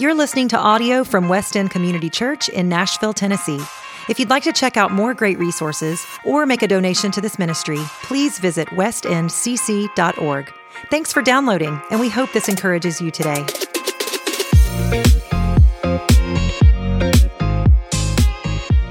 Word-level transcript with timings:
You're 0.00 0.14
listening 0.14 0.46
to 0.50 0.56
audio 0.56 1.02
from 1.02 1.28
West 1.28 1.56
End 1.56 1.72
Community 1.72 2.08
Church 2.08 2.48
in 2.48 2.68
Nashville, 2.68 3.12
Tennessee. 3.12 3.58
If 4.08 4.20
you'd 4.20 4.30
like 4.30 4.44
to 4.44 4.52
check 4.52 4.76
out 4.76 4.92
more 4.92 5.12
great 5.12 5.40
resources 5.40 6.06
or 6.24 6.46
make 6.46 6.62
a 6.62 6.68
donation 6.68 7.10
to 7.10 7.20
this 7.20 7.36
ministry, 7.36 7.80
please 8.04 8.38
visit 8.38 8.68
westendcc.org. 8.68 10.52
Thanks 10.88 11.12
for 11.12 11.20
downloading, 11.20 11.82
and 11.90 11.98
we 11.98 12.08
hope 12.08 12.32
this 12.32 12.48
encourages 12.48 13.00
you 13.00 13.10
today. 13.10 13.44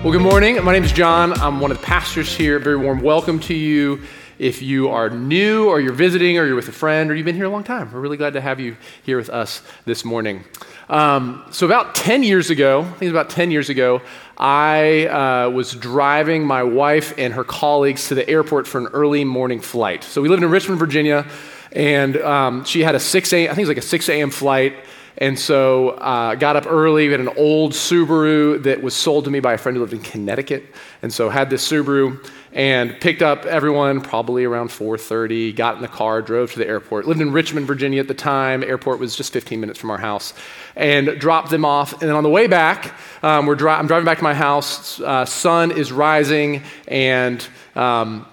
Well, 0.03 0.11
good 0.11 0.21
morning. 0.21 0.61
My 0.61 0.73
name 0.73 0.83
is 0.83 0.91
John. 0.91 1.31
I'm 1.39 1.61
one 1.61 1.71
of 1.71 1.77
the 1.77 1.83
pastors 1.85 2.35
here. 2.35 2.59
Very 2.59 2.75
warm 2.75 2.99
welcome 2.99 3.39
to 3.39 3.53
you. 3.53 4.01
If 4.39 4.61
you 4.61 4.89
are 4.89 5.09
new 5.09 5.67
or 5.67 5.79
you're 5.79 5.93
visiting 5.93 6.37
or 6.37 6.45
you're 6.45 6.55
with 6.55 6.67
a 6.67 6.73
friend 6.73 7.09
or 7.09 7.15
you've 7.15 7.25
been 7.25 7.35
here 7.35 7.45
a 7.45 7.49
long 7.49 7.63
time, 7.63 7.91
we're 7.91 7.99
really 7.99 8.17
glad 8.17 8.33
to 8.33 8.41
have 8.41 8.59
you 8.59 8.77
here 9.03 9.17
with 9.17 9.29
us 9.29 9.63
this 9.85 10.05
morning. 10.05 10.43
Um, 10.89 11.43
so, 11.51 11.65
about 11.65 11.95
10 11.95 12.23
years 12.23 12.49
ago, 12.49 12.81
I 12.81 12.83
think 12.83 13.01
it 13.01 13.05
was 13.05 13.11
about 13.11 13.29
10 13.29 13.51
years 13.51 13.69
ago, 13.69 14.01
I 14.37 15.07
uh, 15.07 15.49
was 15.49 15.73
driving 15.73 16.45
my 16.45 16.63
wife 16.63 17.13
and 17.17 17.33
her 17.33 17.43
colleagues 17.43 18.09
to 18.09 18.15
the 18.15 18.29
airport 18.29 18.67
for 18.67 18.77
an 18.77 18.87
early 18.87 19.25
morning 19.25 19.59
flight. 19.59 20.03
So, 20.03 20.21
we 20.21 20.29
lived 20.29 20.43
in 20.43 20.49
Richmond, 20.49 20.79
Virginia, 20.79 21.25
and 21.71 22.15
um, 22.17 22.63
she 22.63 22.83
had 22.83 22.95
a 22.95 22.99
6 22.99 23.33
a.m., 23.33 23.51
I 23.51 23.55
think 23.55 23.59
it 23.59 23.61
was 23.63 23.69
like 23.69 23.77
a 23.77 23.81
6 23.81 24.09
a.m. 24.09 24.29
flight. 24.29 24.75
And 25.19 25.37
so 25.39 25.91
I 25.91 26.33
uh, 26.33 26.35
got 26.35 26.55
up 26.55 26.67
early. 26.67 27.07
We 27.07 27.11
had 27.11 27.21
an 27.21 27.33
old 27.37 27.71
Subaru 27.71 28.61
that 28.63 28.83
was 28.83 28.95
sold 28.95 29.25
to 29.25 29.31
me 29.31 29.39
by 29.39 29.53
a 29.53 29.57
friend 29.57 29.75
who 29.75 29.81
lived 29.81 29.93
in 29.93 30.01
Connecticut. 30.01 30.65
And 31.01 31.11
so 31.11 31.29
had 31.29 31.49
this 31.49 31.67
Subaru 31.67 32.23
and 32.53 32.99
picked 33.01 33.23
up 33.23 33.45
everyone 33.45 34.01
probably 34.01 34.45
around 34.45 34.69
4.30, 34.69 35.55
got 35.55 35.75
in 35.75 35.81
the 35.81 35.87
car, 35.87 36.21
drove 36.21 36.51
to 36.53 36.59
the 36.59 36.67
airport. 36.67 37.07
Lived 37.07 37.21
in 37.21 37.31
Richmond, 37.31 37.65
Virginia 37.65 37.99
at 37.99 38.07
the 38.07 38.13
time. 38.13 38.63
Airport 38.63 38.99
was 38.99 39.15
just 39.15 39.33
15 39.33 39.59
minutes 39.59 39.79
from 39.79 39.89
our 39.89 39.97
house. 39.97 40.35
And 40.75 41.19
dropped 41.19 41.49
them 41.49 41.65
off. 41.65 41.93
And 41.93 42.03
then 42.03 42.15
on 42.15 42.23
the 42.23 42.29
way 42.29 42.45
back, 42.45 42.93
um, 43.23 43.47
we're 43.47 43.55
dri- 43.55 43.71
I'm 43.71 43.87
driving 43.87 44.05
back 44.05 44.19
to 44.19 44.23
my 44.23 44.35
house. 44.35 44.99
Uh, 44.99 45.25
sun 45.25 45.71
is 45.71 45.91
rising. 45.91 46.61
And 46.87 47.45
um, 47.75 48.27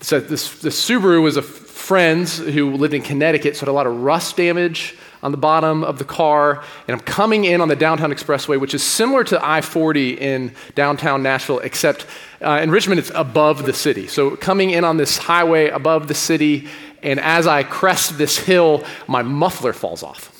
so 0.00 0.20
this, 0.20 0.60
this 0.60 0.88
Subaru 0.88 1.22
was 1.22 1.36
a 1.36 1.42
friend's 1.42 2.38
who 2.38 2.72
lived 2.72 2.94
in 2.94 3.02
Connecticut, 3.02 3.56
so 3.56 3.60
had 3.60 3.68
a 3.68 3.72
lot 3.72 3.86
of 3.86 4.02
rust 4.02 4.36
damage 4.36 4.96
on 5.22 5.32
the 5.32 5.38
bottom 5.38 5.84
of 5.84 5.98
the 5.98 6.04
car, 6.04 6.62
and 6.88 6.94
I'm 6.94 7.04
coming 7.04 7.44
in 7.44 7.60
on 7.60 7.68
the 7.68 7.76
downtown 7.76 8.10
expressway, 8.10 8.58
which 8.58 8.74
is 8.74 8.82
similar 8.82 9.24
to 9.24 9.46
I 9.46 9.60
40 9.60 10.14
in 10.14 10.52
downtown 10.74 11.22
Nashville, 11.22 11.58
except 11.60 12.06
uh, 12.40 12.60
in 12.62 12.70
Richmond 12.70 12.98
it's 12.98 13.12
above 13.14 13.66
the 13.66 13.72
city. 13.72 14.06
So 14.06 14.36
coming 14.36 14.70
in 14.70 14.84
on 14.84 14.96
this 14.96 15.18
highway 15.18 15.68
above 15.68 16.08
the 16.08 16.14
city, 16.14 16.68
and 17.02 17.20
as 17.20 17.46
I 17.46 17.62
crest 17.62 18.18
this 18.18 18.38
hill, 18.38 18.84
my 19.06 19.22
muffler 19.22 19.72
falls 19.72 20.02
off. 20.02 20.36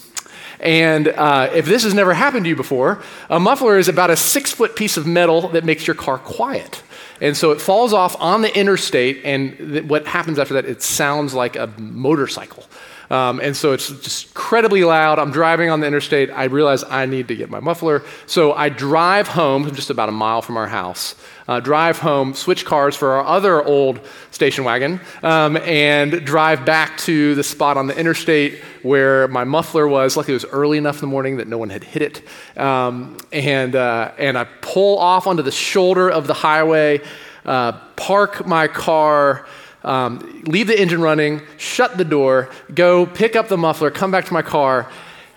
And 0.61 1.09
uh, 1.09 1.51
if 1.55 1.65
this 1.65 1.85
has 1.85 1.95
never 1.95 2.13
happened 2.13 2.45
to 2.45 2.51
you 2.51 2.57
before, 2.57 3.03
a 3.31 3.41
muffler 3.41 3.79
is 3.79 3.89
about 3.89 4.11
a 4.11 4.17
six 4.17 4.53
foot 4.53 4.77
piece 4.77 4.97
of 4.97 5.07
metal 5.07 5.49
that 5.49 5.65
makes 5.65 5.87
your 5.87 5.97
car 5.97 6.19
quiet. 6.19 6.83
And 7.21 7.37
so 7.37 7.51
it 7.51 7.61
falls 7.61 7.93
off 7.93 8.17
on 8.21 8.43
the 8.43 8.57
interstate, 8.57 9.21
and 9.25 9.57
th- 9.57 9.85
what 9.85 10.07
happens 10.07 10.39
after 10.39 10.55
that, 10.55 10.65
it 10.65 10.83
sounds 10.83 11.35
like 11.35 11.57
a 11.57 11.67
motorcycle. 11.79 12.65
Um, 13.11 13.41
and 13.41 13.57
so 13.57 13.73
it's 13.73 13.89
just 13.89 14.29
incredibly 14.29 14.85
loud. 14.85 15.19
I'm 15.19 15.33
driving 15.33 15.69
on 15.69 15.81
the 15.81 15.87
interstate. 15.87 16.31
I 16.31 16.45
realize 16.45 16.85
I 16.85 17.07
need 17.07 17.27
to 17.29 17.35
get 17.35 17.51
my 17.51 17.59
muffler. 17.59 18.05
So 18.27 18.53
I 18.53 18.69
drive 18.69 19.27
home, 19.27 19.75
just 19.75 19.91
about 19.91 20.09
a 20.09 20.13
mile 20.13 20.43
from 20.43 20.57
our 20.57 20.69
house, 20.69 21.17
uh, 21.51 21.59
drive 21.59 21.99
home, 21.99 22.33
switch 22.33 22.65
cars 22.65 22.95
for 22.95 23.11
our 23.15 23.25
other 23.25 23.61
old 23.65 23.99
station 24.31 24.63
wagon, 24.63 25.01
um, 25.25 25.57
and 25.57 26.25
drive 26.25 26.65
back 26.65 26.97
to 26.99 27.35
the 27.35 27.43
spot 27.43 27.77
on 27.77 27.89
the 27.89 27.99
interstate 27.99 28.61
where 28.83 29.27
my 29.27 29.43
muffler 29.43 29.89
was. 29.89 30.17
Luckily, 30.17 30.35
it 30.35 30.45
was 30.45 30.53
early 30.53 30.79
enough 30.79 30.97
in 30.97 31.01
the 31.01 31.09
morning 31.09 31.39
that 31.39 31.49
no 31.49 31.59
one 31.59 31.71
had 31.71 31.83
hit 31.83 32.03
it. 32.03 32.59
Um, 32.59 33.17
and, 33.33 33.75
uh, 33.75 34.13
and 34.17 34.39
I 34.39 34.45
pull 34.61 34.97
off 34.99 35.27
onto 35.27 35.43
the 35.43 35.51
shoulder 35.51 36.09
of 36.09 36.29
the 36.29 36.35
highway, 36.35 37.01
uh, 37.45 37.73
park 37.97 38.47
my 38.47 38.69
car 38.69 39.45
um, 39.83 40.43
leave 40.47 40.67
the 40.67 40.79
engine 40.79 41.01
running, 41.01 41.41
shut 41.57 41.97
the 41.97 42.05
door, 42.05 42.51
go 42.75 43.07
pick 43.07 43.35
up 43.35 43.49
the 43.49 43.57
muffler, 43.57 43.91
come 43.91 44.11
back 44.11 44.27
to 44.27 44.33
my 44.33 44.43
car, 44.43 44.89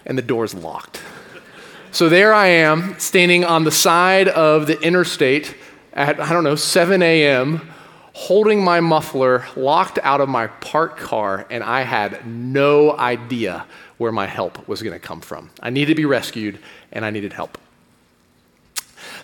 and 0.06 0.18
the 0.18 0.22
door's 0.22 0.54
locked. 0.54 1.02
So 1.92 2.10
there 2.10 2.34
I 2.34 2.48
am, 2.48 3.00
standing 3.00 3.46
on 3.46 3.64
the 3.64 3.72
side 3.72 4.28
of 4.28 4.68
the 4.68 4.80
interstate 4.82 5.56
at, 5.94 6.20
I 6.20 6.34
don't 6.34 6.44
know, 6.44 6.56
7 6.56 7.02
a.m., 7.02 7.70
holding 8.14 8.64
my 8.64 8.80
muffler 8.80 9.46
locked 9.56 10.00
out 10.04 10.22
of 10.22 10.30
my 10.30 10.48
parked 10.48 11.00
car, 11.00 11.46
and 11.50 11.64
I 11.64 11.82
had 11.82 12.28
no 12.28 12.98
idea 12.98 13.66
where 13.98 14.12
my 14.12 14.28
help 14.28 14.68
was 14.68 14.84
going 14.84 14.94
to 14.94 15.00
come 15.00 15.22
from. 15.22 15.50
I 15.62 15.70
needed 15.70 15.94
to 15.94 15.96
be 15.96 16.06
rescued, 16.06 16.60
and 16.92 17.06
I 17.06 17.10
needed 17.10 17.34
help. 17.34 17.58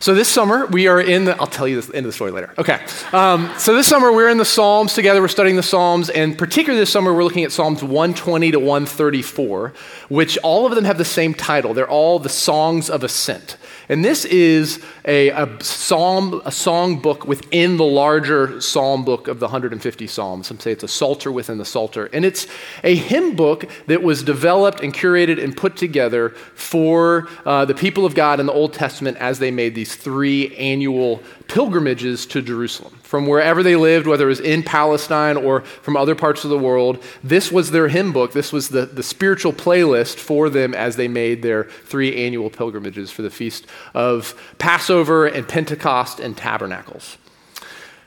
So 0.01 0.13
this 0.13 0.29
summer, 0.29 0.65
we 0.67 0.87
are 0.87 1.01
in 1.01 1.25
the, 1.25 1.37
I'll 1.39 1.47
tell 1.47 1.67
you 1.67 1.81
the 1.81 1.93
end 1.93 2.05
of 2.05 2.09
the 2.09 2.13
story 2.13 2.31
later. 2.31 2.53
Okay. 2.57 2.79
Um, 3.11 3.51
so 3.57 3.75
this 3.75 3.85
summer, 3.85 4.13
we're 4.13 4.29
in 4.29 4.37
the 4.37 4.45
Psalms 4.45 4.93
together. 4.93 5.21
We're 5.21 5.27
studying 5.27 5.57
the 5.57 5.63
Psalms. 5.63 6.09
And 6.09 6.37
particularly 6.37 6.79
this 6.79 6.89
summer, 6.89 7.13
we're 7.13 7.25
looking 7.25 7.43
at 7.43 7.51
Psalms 7.51 7.83
120 7.83 8.51
to 8.51 8.59
134, 8.59 9.73
which 10.07 10.37
all 10.37 10.65
of 10.65 10.75
them 10.75 10.85
have 10.85 10.97
the 10.97 11.03
same 11.03 11.33
title. 11.33 11.73
They're 11.73 11.89
all 11.89 12.17
the 12.17 12.29
Songs 12.29 12.89
of 12.89 13.03
Ascent. 13.03 13.57
And 13.89 14.05
this 14.05 14.23
is 14.25 14.79
a, 15.03 15.29
a 15.29 15.63
psalm, 15.63 16.43
a 16.45 16.51
song 16.51 16.99
book 16.99 17.25
within 17.25 17.77
the 17.77 17.83
larger 17.83 18.61
psalm 18.61 19.03
book 19.03 19.27
of 19.27 19.39
the 19.39 19.47
150 19.47 20.05
psalms. 20.05 20.45
Some 20.45 20.59
say 20.59 20.71
it's 20.71 20.83
a 20.83 20.87
psalter 20.87 21.31
within 21.31 21.57
the 21.57 21.65
psalter. 21.65 22.05
And 22.13 22.23
it's 22.23 22.45
a 22.83 22.93
hymn 22.93 23.35
book 23.35 23.67
that 23.87 24.03
was 24.03 24.21
developed 24.21 24.81
and 24.81 24.93
curated 24.93 25.43
and 25.43 25.57
put 25.57 25.75
together 25.75 26.29
for 26.29 27.27
uh, 27.45 27.65
the 27.65 27.73
people 27.73 28.05
of 28.05 28.13
God 28.13 28.39
in 28.39 28.45
the 28.45 28.53
Old 28.53 28.73
Testament 28.73 29.17
as 29.17 29.39
they 29.39 29.49
made 29.49 29.73
these 29.73 29.95
three 29.95 30.55
annual 30.55 31.23
pilgrimages 31.47 32.27
to 32.27 32.43
Jerusalem. 32.43 32.98
From 33.09 33.25
wherever 33.25 33.63
they 33.63 33.75
lived, 33.75 34.05
whether 34.05 34.25
it 34.25 34.27
was 34.27 34.39
in 34.39 34.61
Palestine 34.61 35.35
or 35.35 35.61
from 35.61 35.97
other 35.97 36.13
parts 36.13 36.43
of 36.43 36.51
the 36.51 36.59
world, 36.59 37.03
this 37.23 37.51
was 37.51 37.71
their 37.71 37.87
hymn 37.87 38.13
book. 38.13 38.33
This 38.33 38.53
was 38.53 38.69
the, 38.69 38.85
the 38.85 39.01
spiritual 39.01 39.51
playlist 39.51 40.17
for 40.17 40.47
them 40.47 40.75
as 40.75 40.95
they 40.95 41.07
made 41.07 41.41
their 41.41 41.63
three 41.63 42.23
annual 42.23 42.51
pilgrimages 42.51 43.09
for 43.09 43.23
the 43.23 43.31
feast 43.31 43.65
of 43.95 44.39
Passover 44.59 45.25
and 45.25 45.47
Pentecost 45.47 46.19
and 46.19 46.37
Tabernacles. 46.37 47.17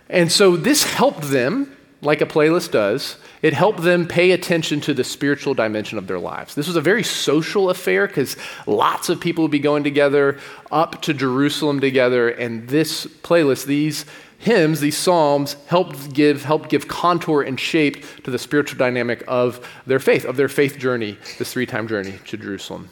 And 0.09 0.31
so 0.31 0.57
this 0.57 0.85
helped 0.85 1.23
them, 1.23 1.77
like 2.01 2.21
a 2.21 2.27
playlist 2.27 2.71
does, 2.71 3.17
it 3.43 3.55
helped 3.55 3.83
them 3.83 4.07
pay 4.07 4.31
attention 4.31 4.81
to 4.83 4.95
the 4.95 5.03
spiritual 5.03 5.53
dimension 5.53 5.99
of 5.99 6.07
their 6.07 6.21
lives. 6.21 6.55
This 6.55 6.69
was 6.69 6.77
a 6.77 6.81
very 6.81 7.03
social 7.03 7.71
affair 7.71 8.07
because 8.07 8.37
lots 8.69 9.09
of 9.09 9.21
people 9.21 9.43
would 9.43 9.51
be 9.51 9.59
going 9.59 9.83
together 9.83 10.39
up 10.71 11.03
to 11.03 11.13
Jerusalem 11.13 11.81
together, 11.81 12.29
and 12.29 12.69
this 12.69 13.05
playlist, 13.25 13.67
these 13.67 14.07
hymns, 14.43 14.81
these 14.81 14.97
psalms, 14.97 15.57
helped 15.67 16.13
give, 16.13 16.45
helped 16.45 16.69
give 16.69 16.89
contour 16.89 17.43
and 17.43 17.59
shape 17.59 18.05
to 18.25 18.31
the 18.31 18.39
spiritual 18.39 18.77
dynamic 18.77 19.23
of 19.29 19.67
their 19.87 20.01
faith, 20.01 20.25
of 20.25 20.37
their 20.37 20.49
faith 20.49 20.79
journey, 20.79 21.17
this 21.39 21.53
three 21.53 21.65
time 21.65 21.87
journey 21.87 22.19
to 22.27 22.37
Jerusalem. 22.37 22.91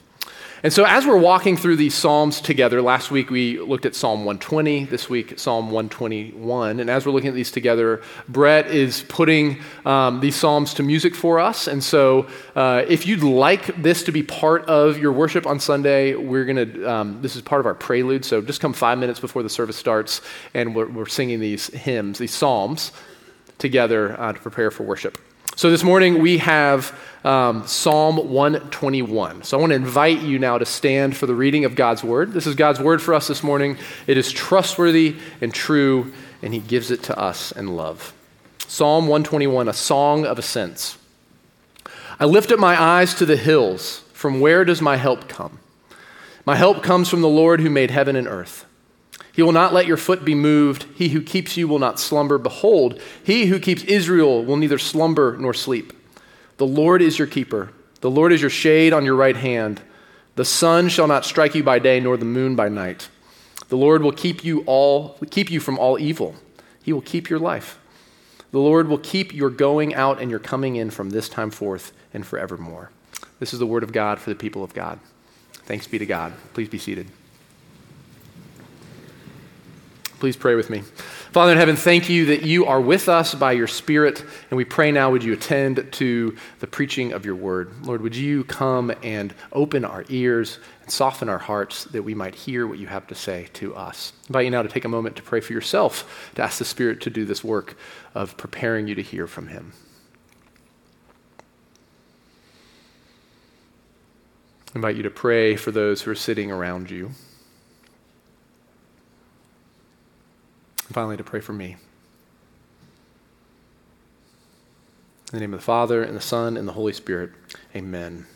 And 0.62 0.74
so, 0.74 0.84
as 0.84 1.06
we're 1.06 1.16
walking 1.16 1.56
through 1.56 1.76
these 1.76 1.94
Psalms 1.94 2.38
together, 2.38 2.82
last 2.82 3.10
week 3.10 3.30
we 3.30 3.58
looked 3.58 3.86
at 3.86 3.94
Psalm 3.94 4.26
120, 4.26 4.84
this 4.84 5.08
week 5.08 5.38
Psalm 5.38 5.70
121. 5.70 6.80
And 6.80 6.90
as 6.90 7.06
we're 7.06 7.12
looking 7.12 7.30
at 7.30 7.34
these 7.34 7.50
together, 7.50 8.02
Brett 8.28 8.66
is 8.66 9.02
putting 9.08 9.62
um, 9.86 10.20
these 10.20 10.36
Psalms 10.36 10.74
to 10.74 10.82
music 10.82 11.14
for 11.14 11.40
us. 11.40 11.66
And 11.66 11.82
so, 11.82 12.26
uh, 12.54 12.84
if 12.86 13.06
you'd 13.06 13.22
like 13.22 13.74
this 13.80 14.02
to 14.02 14.12
be 14.12 14.22
part 14.22 14.66
of 14.66 14.98
your 14.98 15.12
worship 15.12 15.46
on 15.46 15.60
Sunday, 15.60 16.14
we're 16.14 16.44
going 16.44 16.72
to, 16.72 16.90
um, 16.92 17.22
this 17.22 17.36
is 17.36 17.42
part 17.42 17.60
of 17.60 17.66
our 17.66 17.74
prelude. 17.74 18.26
So, 18.26 18.42
just 18.42 18.60
come 18.60 18.74
five 18.74 18.98
minutes 18.98 19.18
before 19.18 19.42
the 19.42 19.48
service 19.48 19.78
starts, 19.78 20.20
and 20.52 20.74
we're, 20.74 20.88
we're 20.90 21.06
singing 21.06 21.40
these 21.40 21.68
hymns, 21.68 22.18
these 22.18 22.34
Psalms 22.34 22.92
together 23.56 24.20
uh, 24.20 24.34
to 24.34 24.38
prepare 24.38 24.70
for 24.70 24.82
worship. 24.82 25.16
So 25.60 25.70
this 25.70 25.84
morning 25.84 26.20
we 26.22 26.38
have 26.38 26.98
um, 27.22 27.66
Psalm 27.66 28.16
121. 28.16 29.42
So 29.42 29.58
I 29.58 29.60
want 29.60 29.72
to 29.72 29.76
invite 29.76 30.22
you 30.22 30.38
now 30.38 30.56
to 30.56 30.64
stand 30.64 31.14
for 31.14 31.26
the 31.26 31.34
reading 31.34 31.66
of 31.66 31.74
God's 31.74 32.02
word. 32.02 32.32
This 32.32 32.46
is 32.46 32.54
God's 32.54 32.80
word 32.80 33.02
for 33.02 33.12
us 33.12 33.28
this 33.28 33.42
morning. 33.42 33.76
It 34.06 34.16
is 34.16 34.32
trustworthy 34.32 35.16
and 35.42 35.52
true, 35.52 36.14
and 36.40 36.54
He 36.54 36.60
gives 36.60 36.90
it 36.90 37.02
to 37.02 37.18
us 37.18 37.52
in 37.52 37.76
love. 37.76 38.14
Psalm 38.68 39.04
121, 39.04 39.68
a 39.68 39.74
song 39.74 40.24
of 40.24 40.38
ascents. 40.38 40.96
I 42.18 42.24
lift 42.24 42.52
up 42.52 42.58
my 42.58 42.80
eyes 42.80 43.12
to 43.16 43.26
the 43.26 43.36
hills. 43.36 43.98
From 44.14 44.40
where 44.40 44.64
does 44.64 44.80
my 44.80 44.96
help 44.96 45.28
come? 45.28 45.58
My 46.46 46.56
help 46.56 46.82
comes 46.82 47.10
from 47.10 47.20
the 47.20 47.28
Lord 47.28 47.60
who 47.60 47.68
made 47.68 47.90
heaven 47.90 48.16
and 48.16 48.26
earth. 48.26 48.64
He 49.32 49.42
will 49.42 49.52
not 49.52 49.72
let 49.72 49.86
your 49.86 49.96
foot 49.96 50.24
be 50.24 50.34
moved. 50.34 50.84
He 50.94 51.10
who 51.10 51.22
keeps 51.22 51.56
you 51.56 51.68
will 51.68 51.78
not 51.78 52.00
slumber. 52.00 52.38
Behold, 52.38 53.00
he 53.22 53.46
who 53.46 53.60
keeps 53.60 53.84
Israel 53.84 54.44
will 54.44 54.56
neither 54.56 54.78
slumber 54.78 55.36
nor 55.38 55.54
sleep. 55.54 55.92
The 56.56 56.66
Lord 56.66 57.00
is 57.00 57.18
your 57.18 57.28
keeper. 57.28 57.70
The 58.00 58.10
Lord 58.10 58.32
is 58.32 58.40
your 58.40 58.50
shade 58.50 58.92
on 58.92 59.04
your 59.04 59.16
right 59.16 59.36
hand. 59.36 59.80
The 60.36 60.44
sun 60.44 60.88
shall 60.88 61.06
not 61.06 61.24
strike 61.24 61.54
you 61.54 61.62
by 61.62 61.78
day, 61.78 62.00
nor 62.00 62.16
the 62.16 62.24
moon 62.24 62.56
by 62.56 62.68
night. 62.68 63.08
The 63.68 63.76
Lord 63.76 64.02
will 64.02 64.12
keep 64.12 64.44
you 64.44 64.62
all 64.66 65.16
keep 65.30 65.50
you 65.50 65.60
from 65.60 65.78
all 65.78 65.98
evil. 65.98 66.34
He 66.82 66.92
will 66.92 67.02
keep 67.02 67.30
your 67.30 67.38
life. 67.38 67.78
The 68.50 68.58
Lord 68.58 68.88
will 68.88 68.98
keep 68.98 69.32
your 69.32 69.50
going 69.50 69.94
out 69.94 70.20
and 70.20 70.30
your 70.30 70.40
coming 70.40 70.76
in 70.76 70.90
from 70.90 71.10
this 71.10 71.28
time 71.28 71.50
forth 71.50 71.92
and 72.12 72.26
forevermore. 72.26 72.90
This 73.38 73.52
is 73.52 73.58
the 73.60 73.66
word 73.66 73.84
of 73.84 73.92
God 73.92 74.18
for 74.18 74.30
the 74.30 74.36
people 74.36 74.64
of 74.64 74.74
God. 74.74 74.98
Thanks 75.52 75.86
be 75.86 75.98
to 75.98 76.06
God. 76.06 76.32
Please 76.52 76.68
be 76.68 76.78
seated. 76.78 77.06
Please 80.20 80.36
pray 80.36 80.54
with 80.54 80.68
me. 80.68 80.80
Father 81.32 81.52
in 81.52 81.58
heaven, 81.58 81.76
thank 81.76 82.10
you 82.10 82.26
that 82.26 82.42
you 82.42 82.66
are 82.66 82.78
with 82.78 83.08
us 83.08 83.34
by 83.34 83.52
your 83.52 83.66
Spirit, 83.66 84.22
and 84.50 84.58
we 84.58 84.66
pray 84.66 84.92
now, 84.92 85.10
would 85.10 85.24
you 85.24 85.32
attend 85.32 85.90
to 85.92 86.36
the 86.58 86.66
preaching 86.66 87.14
of 87.14 87.24
your 87.24 87.34
word? 87.34 87.72
Lord, 87.86 88.02
would 88.02 88.14
you 88.14 88.44
come 88.44 88.92
and 89.02 89.32
open 89.50 89.82
our 89.82 90.04
ears 90.10 90.58
and 90.82 90.92
soften 90.92 91.30
our 91.30 91.38
hearts 91.38 91.84
that 91.84 92.02
we 92.02 92.14
might 92.14 92.34
hear 92.34 92.66
what 92.66 92.78
you 92.78 92.86
have 92.86 93.06
to 93.06 93.14
say 93.14 93.48
to 93.54 93.74
us? 93.74 94.12
I 94.24 94.26
invite 94.28 94.44
you 94.44 94.50
now 94.50 94.60
to 94.60 94.68
take 94.68 94.84
a 94.84 94.88
moment 94.88 95.16
to 95.16 95.22
pray 95.22 95.40
for 95.40 95.54
yourself, 95.54 96.30
to 96.34 96.42
ask 96.42 96.58
the 96.58 96.66
Spirit 96.66 97.00
to 97.00 97.10
do 97.10 97.24
this 97.24 97.42
work 97.42 97.74
of 98.14 98.36
preparing 98.36 98.88
you 98.88 98.94
to 98.96 99.02
hear 99.02 99.26
from 99.26 99.46
him. 99.46 99.72
I 104.74 104.76
invite 104.76 104.96
you 104.96 105.02
to 105.02 105.10
pray 105.10 105.56
for 105.56 105.70
those 105.70 106.02
who 106.02 106.10
are 106.10 106.14
sitting 106.14 106.50
around 106.50 106.90
you. 106.90 107.12
And 110.90 110.94
finally, 110.96 111.16
to 111.16 111.22
pray 111.22 111.38
for 111.38 111.52
me. 111.52 111.76
In 115.32 115.38
the 115.38 115.38
name 115.38 115.54
of 115.54 115.60
the 115.60 115.64
Father, 115.64 116.02
and 116.02 116.16
the 116.16 116.20
Son, 116.20 116.56
and 116.56 116.66
the 116.66 116.72
Holy 116.72 116.92
Spirit, 116.92 117.30
amen. 117.76 118.26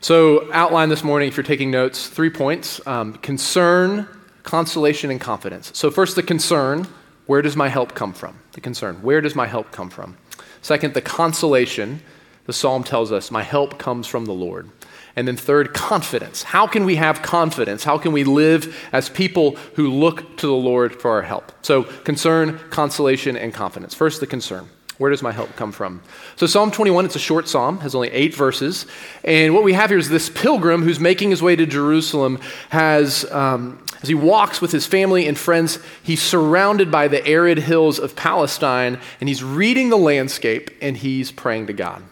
So, 0.00 0.48
outline 0.52 0.90
this 0.90 1.02
morning, 1.02 1.26
if 1.26 1.36
you're 1.36 1.42
taking 1.42 1.72
notes, 1.72 2.06
three 2.06 2.30
points 2.30 2.80
um, 2.86 3.14
concern, 3.14 4.06
consolation, 4.44 5.10
and 5.10 5.20
confidence. 5.20 5.72
So, 5.74 5.90
first, 5.90 6.14
the 6.14 6.22
concern 6.22 6.86
where 7.26 7.42
does 7.42 7.56
my 7.56 7.68
help 7.68 7.96
come 7.96 8.12
from? 8.12 8.38
The 8.52 8.60
concern 8.60 9.02
where 9.02 9.20
does 9.20 9.34
my 9.34 9.48
help 9.48 9.72
come 9.72 9.90
from? 9.90 10.16
Second, 10.62 10.94
the 10.94 11.02
consolation. 11.02 12.00
The 12.44 12.52
psalm 12.52 12.84
tells 12.84 13.10
us, 13.10 13.32
My 13.32 13.42
help 13.42 13.76
comes 13.76 14.06
from 14.06 14.26
the 14.26 14.32
Lord. 14.32 14.70
And 15.16 15.26
then, 15.26 15.36
third, 15.36 15.72
confidence. 15.72 16.42
How 16.42 16.66
can 16.66 16.84
we 16.84 16.96
have 16.96 17.22
confidence? 17.22 17.84
How 17.84 17.96
can 17.96 18.12
we 18.12 18.22
live 18.22 18.76
as 18.92 19.08
people 19.08 19.56
who 19.74 19.90
look 19.90 20.36
to 20.36 20.46
the 20.46 20.52
Lord 20.52 21.00
for 21.00 21.10
our 21.12 21.22
help? 21.22 21.52
So, 21.62 21.84
concern, 21.84 22.58
consolation, 22.68 23.34
and 23.34 23.52
confidence. 23.54 23.94
First, 23.94 24.20
the 24.20 24.26
concern. 24.26 24.68
Where 24.98 25.10
does 25.10 25.22
my 25.22 25.32
help 25.32 25.54
come 25.56 25.72
from? 25.72 26.02
So, 26.36 26.46
Psalm 26.46 26.70
21, 26.70 27.06
it's 27.06 27.16
a 27.16 27.18
short 27.18 27.48
psalm, 27.48 27.80
has 27.80 27.94
only 27.94 28.10
eight 28.12 28.34
verses. 28.34 28.86
And 29.24 29.54
what 29.54 29.62
we 29.62 29.74
have 29.74 29.90
here 29.90 29.98
is 29.98 30.08
this 30.08 30.30
pilgrim 30.30 30.82
who's 30.82 31.00
making 31.00 31.30
his 31.30 31.42
way 31.42 31.54
to 31.56 31.66
Jerusalem, 31.66 32.38
has, 32.70 33.30
um, 33.30 33.84
as 34.02 34.08
he 34.08 34.14
walks 34.14 34.62
with 34.62 34.72
his 34.72 34.86
family 34.86 35.26
and 35.26 35.36
friends, 35.36 35.78
he's 36.02 36.22
surrounded 36.22 36.90
by 36.90 37.08
the 37.08 37.26
arid 37.26 37.58
hills 37.58 37.98
of 37.98 38.16
Palestine, 38.16 38.98
and 39.20 39.28
he's 39.28 39.44
reading 39.44 39.90
the 39.90 39.98
landscape 39.98 40.70
and 40.80 40.96
he's 40.96 41.30
praying 41.30 41.66
to 41.66 41.74
God. 41.74 42.02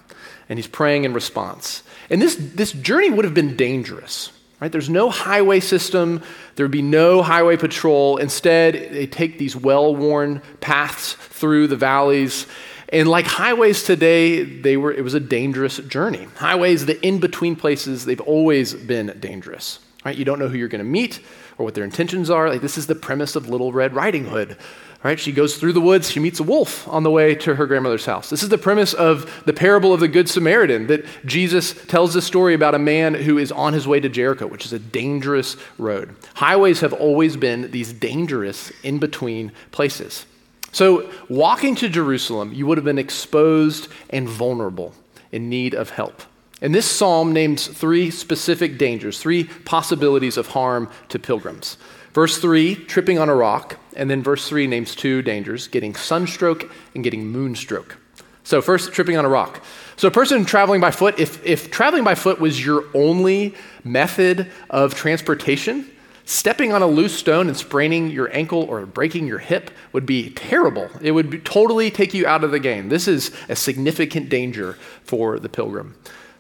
And 0.50 0.58
he's 0.58 0.68
praying 0.68 1.04
in 1.04 1.14
response. 1.14 1.83
And 2.10 2.20
this, 2.20 2.36
this 2.36 2.72
journey 2.72 3.10
would 3.10 3.24
have 3.24 3.34
been 3.34 3.56
dangerous. 3.56 4.30
Right? 4.60 4.70
There's 4.70 4.88
no 4.88 5.10
highway 5.10 5.60
system, 5.60 6.22
there 6.56 6.64
would 6.64 6.70
be 6.70 6.82
no 6.82 7.22
highway 7.22 7.56
patrol. 7.56 8.16
Instead, 8.16 8.74
they 8.92 9.06
take 9.06 9.38
these 9.38 9.56
well 9.56 9.94
worn 9.94 10.40
paths 10.60 11.14
through 11.14 11.66
the 11.66 11.76
valleys. 11.76 12.46
And 12.90 13.08
like 13.08 13.26
highways 13.26 13.82
today, 13.82 14.44
they 14.44 14.76
were, 14.76 14.92
it 14.92 15.02
was 15.02 15.14
a 15.14 15.20
dangerous 15.20 15.78
journey. 15.78 16.28
Highways, 16.36 16.86
the 16.86 17.04
in 17.04 17.18
between 17.18 17.56
places, 17.56 18.04
they've 18.04 18.20
always 18.20 18.72
been 18.72 19.16
dangerous. 19.20 19.80
Right? 20.04 20.16
You 20.16 20.24
don't 20.24 20.38
know 20.38 20.48
who 20.48 20.58
you're 20.58 20.68
going 20.68 20.84
to 20.84 20.90
meet 20.90 21.20
or 21.56 21.64
what 21.64 21.74
their 21.74 21.84
intentions 21.84 22.28
are. 22.28 22.48
Like, 22.48 22.60
this 22.60 22.76
is 22.76 22.86
the 22.86 22.94
premise 22.94 23.36
of 23.36 23.48
Little 23.48 23.72
Red 23.72 23.94
Riding 23.94 24.26
Hood. 24.26 24.56
Right? 25.02 25.20
She 25.20 25.32
goes 25.32 25.56
through 25.56 25.74
the 25.74 25.82
woods, 25.82 26.10
she 26.10 26.18
meets 26.18 26.40
a 26.40 26.42
wolf 26.42 26.88
on 26.88 27.02
the 27.02 27.10
way 27.10 27.34
to 27.36 27.56
her 27.56 27.66
grandmother's 27.66 28.06
house. 28.06 28.30
This 28.30 28.42
is 28.42 28.48
the 28.48 28.56
premise 28.56 28.94
of 28.94 29.42
the 29.44 29.52
parable 29.52 29.92
of 29.92 30.00
the 30.00 30.08
Good 30.08 30.30
Samaritan 30.30 30.86
that 30.86 31.04
Jesus 31.26 31.74
tells 31.86 32.14
the 32.14 32.22
story 32.22 32.54
about 32.54 32.74
a 32.74 32.78
man 32.78 33.12
who 33.12 33.36
is 33.36 33.52
on 33.52 33.74
his 33.74 33.86
way 33.86 34.00
to 34.00 34.08
Jericho, 34.08 34.46
which 34.46 34.64
is 34.64 34.72
a 34.72 34.78
dangerous 34.78 35.58
road. 35.76 36.16
Highways 36.34 36.80
have 36.80 36.94
always 36.94 37.36
been 37.36 37.70
these 37.70 37.92
dangerous 37.92 38.72
in 38.82 38.98
between 38.98 39.52
places. 39.72 40.24
So, 40.72 41.10
walking 41.28 41.76
to 41.76 41.88
Jerusalem, 41.88 42.52
you 42.52 42.66
would 42.66 42.78
have 42.78 42.84
been 42.84 42.98
exposed 42.98 43.88
and 44.10 44.26
vulnerable 44.26 44.94
in 45.30 45.48
need 45.48 45.74
of 45.74 45.90
help. 45.90 46.22
And 46.64 46.74
this 46.74 46.90
psalm 46.90 47.34
names 47.34 47.66
three 47.66 48.10
specific 48.10 48.78
dangers, 48.78 49.18
three 49.20 49.44
possibilities 49.66 50.38
of 50.38 50.46
harm 50.46 50.88
to 51.10 51.18
pilgrims. 51.18 51.76
Verse 52.14 52.38
3, 52.38 52.74
tripping 52.74 53.18
on 53.18 53.28
a 53.28 53.34
rock. 53.34 53.78
And 53.94 54.08
then 54.08 54.22
verse 54.22 54.48
3 54.48 54.66
names 54.66 54.94
two 54.94 55.20
dangers 55.20 55.68
getting 55.68 55.94
sunstroke 55.94 56.72
and 56.94 57.04
getting 57.04 57.30
moonstroke. 57.30 57.96
So, 58.44 58.62
first, 58.62 58.94
tripping 58.94 59.18
on 59.18 59.26
a 59.26 59.28
rock. 59.28 59.62
So, 59.96 60.08
a 60.08 60.10
person 60.10 60.46
traveling 60.46 60.80
by 60.80 60.90
foot, 60.90 61.18
if, 61.18 61.44
if 61.44 61.70
traveling 61.70 62.02
by 62.02 62.14
foot 62.14 62.40
was 62.40 62.64
your 62.64 62.84
only 62.94 63.54
method 63.84 64.50
of 64.70 64.94
transportation, 64.94 65.90
stepping 66.24 66.72
on 66.72 66.80
a 66.80 66.86
loose 66.86 67.14
stone 67.14 67.48
and 67.48 67.56
spraining 67.58 68.10
your 68.10 68.34
ankle 68.34 68.62
or 68.62 68.86
breaking 68.86 69.26
your 69.26 69.38
hip 69.38 69.70
would 69.92 70.06
be 70.06 70.30
terrible. 70.30 70.88
It 71.02 71.10
would 71.10 71.28
be, 71.28 71.40
totally 71.40 71.90
take 71.90 72.14
you 72.14 72.26
out 72.26 72.42
of 72.42 72.52
the 72.52 72.60
game. 72.60 72.88
This 72.88 73.06
is 73.06 73.32
a 73.50 73.56
significant 73.56 74.30
danger 74.30 74.78
for 75.02 75.38
the 75.38 75.50
pilgrim. 75.50 75.94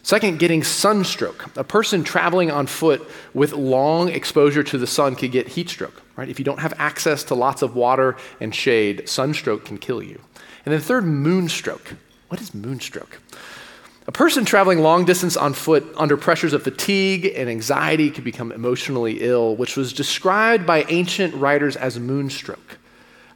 Second, 0.04 0.38
getting 0.38 0.62
sunstroke. 0.62 1.46
A 1.56 1.64
person 1.64 2.04
traveling 2.04 2.50
on 2.50 2.66
foot 2.66 3.08
with 3.32 3.54
long 3.54 4.10
exposure 4.10 4.62
to 4.62 4.76
the 4.76 4.86
sun 4.86 5.16
could 5.16 5.32
get 5.32 5.48
heat 5.48 5.70
stroke, 5.70 6.02
right? 6.14 6.28
If 6.28 6.38
you 6.38 6.44
don't 6.44 6.60
have 6.60 6.74
access 6.76 7.24
to 7.24 7.34
lots 7.34 7.62
of 7.62 7.74
water 7.74 8.14
and 8.38 8.54
shade, 8.54 9.08
sunstroke 9.08 9.64
can 9.64 9.78
kill 9.78 10.02
you. 10.02 10.20
And 10.66 10.74
then 10.74 10.80
third, 10.82 11.04
moonstroke. 11.04 11.96
What 12.28 12.38
is 12.42 12.50
moonstroke? 12.50 13.16
A 14.06 14.12
person 14.12 14.44
traveling 14.44 14.80
long 14.80 15.06
distance 15.06 15.38
on 15.38 15.54
foot 15.54 15.86
under 15.96 16.18
pressures 16.18 16.52
of 16.52 16.62
fatigue 16.62 17.32
and 17.34 17.48
anxiety 17.48 18.10
could 18.10 18.24
become 18.24 18.52
emotionally 18.52 19.22
ill, 19.22 19.56
which 19.56 19.74
was 19.74 19.94
described 19.94 20.66
by 20.66 20.82
ancient 20.90 21.34
writers 21.34 21.76
as 21.76 21.98
moonstroke 21.98 22.76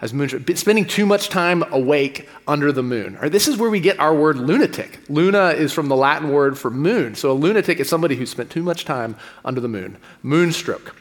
as 0.01 0.15
moon, 0.15 0.29
spending 0.57 0.85
too 0.85 1.07
much 1.07 1.29
time 1.29 1.65
awake 1.73 2.29
under 2.47 2.71
the 2.71 2.83
moon. 2.83 3.19
Right? 3.21 3.33
This 3.33 3.49
is 3.49 3.57
where 3.57 3.71
we 3.71 3.81
get 3.81 3.99
our 3.99 4.15
word 4.15 4.37
lunatic. 4.37 5.01
Luna 5.09 5.49
is 5.51 5.73
from 5.73 5.89
the 5.89 5.97
Latin 5.97 6.31
word 6.31 6.57
for 6.57 6.71
moon. 6.71 7.17
So 7.17 7.33
a 7.33 7.35
lunatic 7.35 7.81
is 7.81 7.89
somebody 7.89 8.15
who 8.15 8.25
spent 8.25 8.51
too 8.51 8.63
much 8.63 8.85
time 8.85 9.17
under 9.45 9.61
the 9.61 9.69
moon. 9.69 9.97
Moonstroke. 10.25 10.95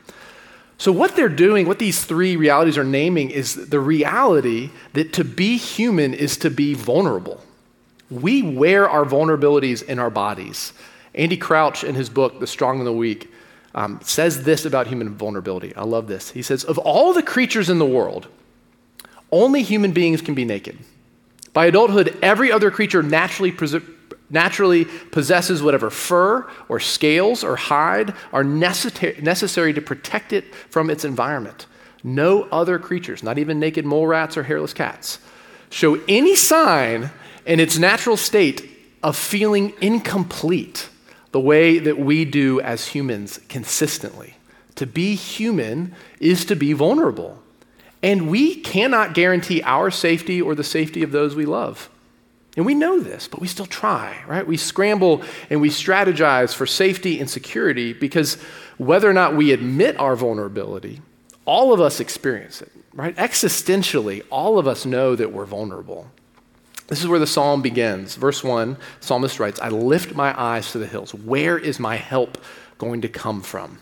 So 0.79 0.91
what 0.91 1.15
they're 1.15 1.29
doing, 1.29 1.67
what 1.67 1.79
these 1.79 2.05
three 2.05 2.35
realities 2.35 2.77
are 2.77 2.83
naming, 2.83 3.29
is 3.31 3.69
the 3.69 3.79
reality 3.79 4.71
that 4.93 5.13
to 5.13 5.23
be 5.23 5.57
human 5.57 6.13
is 6.13 6.37
to 6.37 6.49
be 6.49 6.73
vulnerable. 6.73 7.43
We 8.09 8.41
wear 8.41 8.89
our 8.89 9.05
vulnerabilities 9.05 9.83
in 9.83 9.99
our 9.99 10.11
bodies. 10.11 10.73
Andy 11.13 11.37
Crouch, 11.37 11.83
in 11.83 11.95
his 11.95 12.09
book, 12.09 12.39
The 12.39 12.47
Strong 12.47 12.77
and 12.77 12.87
the 12.87 12.93
Weak, 12.93 13.31
um, 13.73 13.99
says 14.03 14.43
this 14.43 14.65
about 14.65 14.87
human 14.87 15.15
vulnerability. 15.15 15.75
I 15.75 15.83
love 15.83 16.07
this. 16.07 16.31
He 16.31 16.41
says, 16.41 16.63
Of 16.63 16.77
all 16.77 17.13
the 17.13 17.23
creatures 17.23 17.69
in 17.69 17.79
the 17.79 17.85
world, 17.85 18.27
only 19.31 19.63
human 19.63 19.91
beings 19.91 20.21
can 20.21 20.35
be 20.35 20.45
naked. 20.45 20.77
By 21.53 21.65
adulthood, 21.65 22.17
every 22.21 22.51
other 22.51 22.69
creature 22.69 23.01
naturally, 23.01 23.53
naturally 24.29 24.85
possesses 24.85 25.63
whatever 25.63 25.89
fur 25.89 26.47
or 26.69 26.79
scales 26.79 27.43
or 27.43 27.55
hide 27.55 28.13
are 28.31 28.43
necessary 28.43 29.73
to 29.73 29.81
protect 29.81 30.33
it 30.33 30.53
from 30.69 30.89
its 30.89 31.03
environment. 31.03 31.65
No 32.03 32.43
other 32.43 32.77
creatures, 32.77 33.23
not 33.23 33.37
even 33.37 33.59
naked 33.59 33.85
mole 33.85 34.07
rats 34.07 34.37
or 34.37 34.43
hairless 34.43 34.73
cats, 34.73 35.19
show 35.69 35.99
any 36.07 36.35
sign 36.35 37.09
in 37.45 37.59
its 37.59 37.77
natural 37.77 38.17
state 38.17 38.69
of 39.01 39.17
feeling 39.17 39.73
incomplete 39.81 40.89
the 41.31 41.39
way 41.39 41.79
that 41.79 41.97
we 41.97 42.23
do 42.23 42.61
as 42.61 42.87
humans 42.87 43.39
consistently. 43.49 44.35
To 44.75 44.85
be 44.85 45.15
human 45.15 45.95
is 46.19 46.45
to 46.45 46.55
be 46.55 46.73
vulnerable. 46.73 47.41
And 48.03 48.29
we 48.29 48.55
cannot 48.55 49.13
guarantee 49.13 49.61
our 49.63 49.89
safety 49.89 50.41
or 50.41 50.55
the 50.55 50.63
safety 50.63 51.03
of 51.03 51.11
those 51.11 51.35
we 51.35 51.45
love. 51.45 51.89
And 52.55 52.65
we 52.65 52.73
know 52.73 52.99
this, 52.99 53.27
but 53.27 53.39
we 53.39 53.47
still 53.47 53.67
try, 53.67 54.23
right? 54.27 54.45
We 54.45 54.57
scramble 54.57 55.21
and 55.49 55.61
we 55.61 55.69
strategize 55.69 56.55
for 56.55 56.65
safety 56.65 57.19
and 57.19 57.29
security 57.29 57.93
because 57.93 58.35
whether 58.77 59.07
or 59.07 59.13
not 59.13 59.35
we 59.35 59.51
admit 59.51 59.99
our 59.99 60.15
vulnerability, 60.15 61.01
all 61.45 61.71
of 61.71 61.79
us 61.79 61.99
experience 61.99 62.61
it, 62.61 62.71
right? 62.93 63.15
Existentially, 63.15 64.23
all 64.31 64.57
of 64.57 64.67
us 64.67 64.85
know 64.85 65.15
that 65.15 65.31
we're 65.31 65.45
vulnerable. 65.45 66.09
This 66.87 67.01
is 67.01 67.07
where 67.07 67.19
the 67.19 67.27
psalm 67.27 67.61
begins. 67.61 68.15
Verse 68.15 68.43
1, 68.43 68.77
psalmist 69.01 69.39
writes, 69.39 69.59
I 69.59 69.69
lift 69.69 70.15
my 70.15 70.39
eyes 70.39 70.71
to 70.71 70.79
the 70.79 70.87
hills. 70.87 71.13
Where 71.13 71.59
is 71.59 71.79
my 71.79 71.95
help 71.95 72.39
going 72.79 73.01
to 73.01 73.09
come 73.09 73.41
from? 73.41 73.79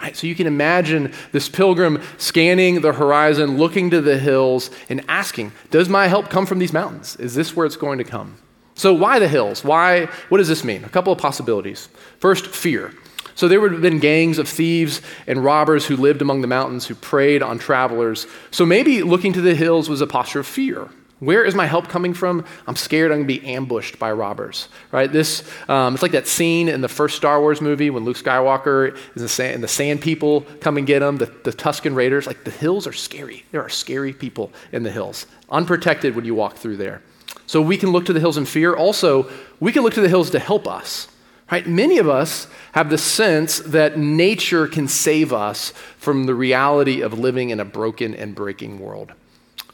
Right? 0.00 0.16
So 0.16 0.26
you 0.26 0.34
can 0.34 0.46
imagine 0.46 1.12
this 1.32 1.48
pilgrim 1.48 2.00
scanning 2.18 2.82
the 2.82 2.92
horizon, 2.92 3.56
looking 3.56 3.90
to 3.90 4.00
the 4.00 4.18
hills, 4.18 4.70
and 4.88 5.04
asking, 5.08 5.52
Does 5.70 5.88
my 5.88 6.06
help 6.06 6.30
come 6.30 6.46
from 6.46 6.60
these 6.60 6.72
mountains? 6.72 7.16
Is 7.16 7.34
this 7.34 7.56
where 7.56 7.66
it's 7.66 7.76
going 7.76 7.98
to 7.98 8.04
come? 8.04 8.38
So, 8.78 8.94
why 8.94 9.18
the 9.18 9.26
hills? 9.26 9.64
Why? 9.64 10.06
What 10.28 10.38
does 10.38 10.46
this 10.46 10.62
mean? 10.62 10.84
A 10.84 10.88
couple 10.88 11.12
of 11.12 11.18
possibilities. 11.18 11.88
First, 12.20 12.46
fear. 12.46 12.94
So, 13.34 13.48
there 13.48 13.60
would 13.60 13.72
have 13.72 13.82
been 13.82 13.98
gangs 13.98 14.38
of 14.38 14.48
thieves 14.48 15.02
and 15.26 15.42
robbers 15.42 15.86
who 15.86 15.96
lived 15.96 16.22
among 16.22 16.42
the 16.42 16.46
mountains 16.46 16.86
who 16.86 16.94
preyed 16.94 17.42
on 17.42 17.58
travelers. 17.58 18.28
So, 18.52 18.64
maybe 18.64 19.02
looking 19.02 19.32
to 19.32 19.40
the 19.40 19.56
hills 19.56 19.88
was 19.88 20.00
a 20.00 20.06
posture 20.06 20.40
of 20.40 20.46
fear. 20.46 20.88
Where 21.20 21.44
is 21.44 21.54
my 21.54 21.66
help 21.66 21.88
coming 21.88 22.14
from? 22.14 22.44
I'm 22.68 22.76
scared 22.76 23.10
I'm 23.10 23.18
going 23.18 23.28
to 23.28 23.40
be 23.40 23.46
ambushed 23.48 23.98
by 23.98 24.12
robbers, 24.12 24.68
right? 24.92 25.10
This, 25.10 25.42
um, 25.68 25.94
it's 25.94 26.02
like 26.02 26.12
that 26.12 26.28
scene 26.28 26.68
in 26.68 26.80
the 26.80 26.88
first 26.88 27.16
Star 27.16 27.40
Wars 27.40 27.60
movie 27.60 27.90
when 27.90 28.04
Luke 28.04 28.16
Skywalker 28.16 28.96
is 29.16 29.22
the 29.22 29.28
sand, 29.28 29.56
and 29.56 29.64
the 29.64 29.68
sand 29.68 30.00
people 30.00 30.42
come 30.60 30.76
and 30.76 30.86
get 30.86 31.02
him, 31.02 31.16
the, 31.16 31.26
the 31.42 31.50
Tusken 31.50 31.96
Raiders. 31.96 32.28
Like 32.28 32.44
the 32.44 32.52
hills 32.52 32.86
are 32.86 32.92
scary. 32.92 33.44
There 33.50 33.62
are 33.62 33.68
scary 33.68 34.12
people 34.12 34.52
in 34.70 34.84
the 34.84 34.92
hills, 34.92 35.26
unprotected 35.50 36.14
when 36.14 36.24
you 36.24 36.36
walk 36.36 36.56
through 36.56 36.76
there. 36.76 37.02
So 37.46 37.60
we 37.60 37.76
can 37.76 37.90
look 37.90 38.04
to 38.06 38.12
the 38.12 38.20
hills 38.20 38.38
in 38.38 38.44
fear. 38.44 38.76
Also, 38.76 39.28
we 39.58 39.72
can 39.72 39.82
look 39.82 39.94
to 39.94 40.00
the 40.00 40.08
hills 40.08 40.30
to 40.30 40.38
help 40.38 40.68
us, 40.68 41.08
right? 41.50 41.66
Many 41.66 41.98
of 41.98 42.08
us 42.08 42.46
have 42.72 42.90
the 42.90 42.98
sense 42.98 43.58
that 43.58 43.98
nature 43.98 44.68
can 44.68 44.86
save 44.86 45.32
us 45.32 45.72
from 45.96 46.26
the 46.26 46.34
reality 46.34 47.00
of 47.00 47.18
living 47.18 47.50
in 47.50 47.58
a 47.58 47.64
broken 47.64 48.14
and 48.14 48.36
breaking 48.36 48.78
world 48.78 49.12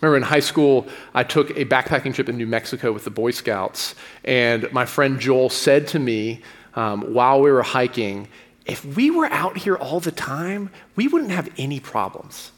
remember 0.00 0.16
in 0.16 0.22
high 0.22 0.40
school, 0.40 0.86
I 1.14 1.24
took 1.24 1.50
a 1.50 1.64
backpacking 1.64 2.14
trip 2.14 2.28
in 2.28 2.36
New 2.36 2.46
Mexico 2.46 2.92
with 2.92 3.04
the 3.04 3.10
Boy 3.10 3.30
Scouts, 3.30 3.94
and 4.24 4.70
my 4.72 4.84
friend 4.84 5.18
Joel 5.18 5.50
said 5.50 5.86
to 5.88 5.98
me 5.98 6.42
um, 6.74 7.14
while 7.14 7.40
we 7.40 7.50
were 7.50 7.62
hiking, 7.62 8.28
if 8.66 8.84
we 8.84 9.10
were 9.10 9.26
out 9.26 9.56
here 9.58 9.76
all 9.76 10.00
the 10.00 10.10
time, 10.10 10.70
we 10.96 11.08
wouldn't 11.08 11.30
have 11.30 11.48
any 11.58 11.80
problems. 11.80 12.50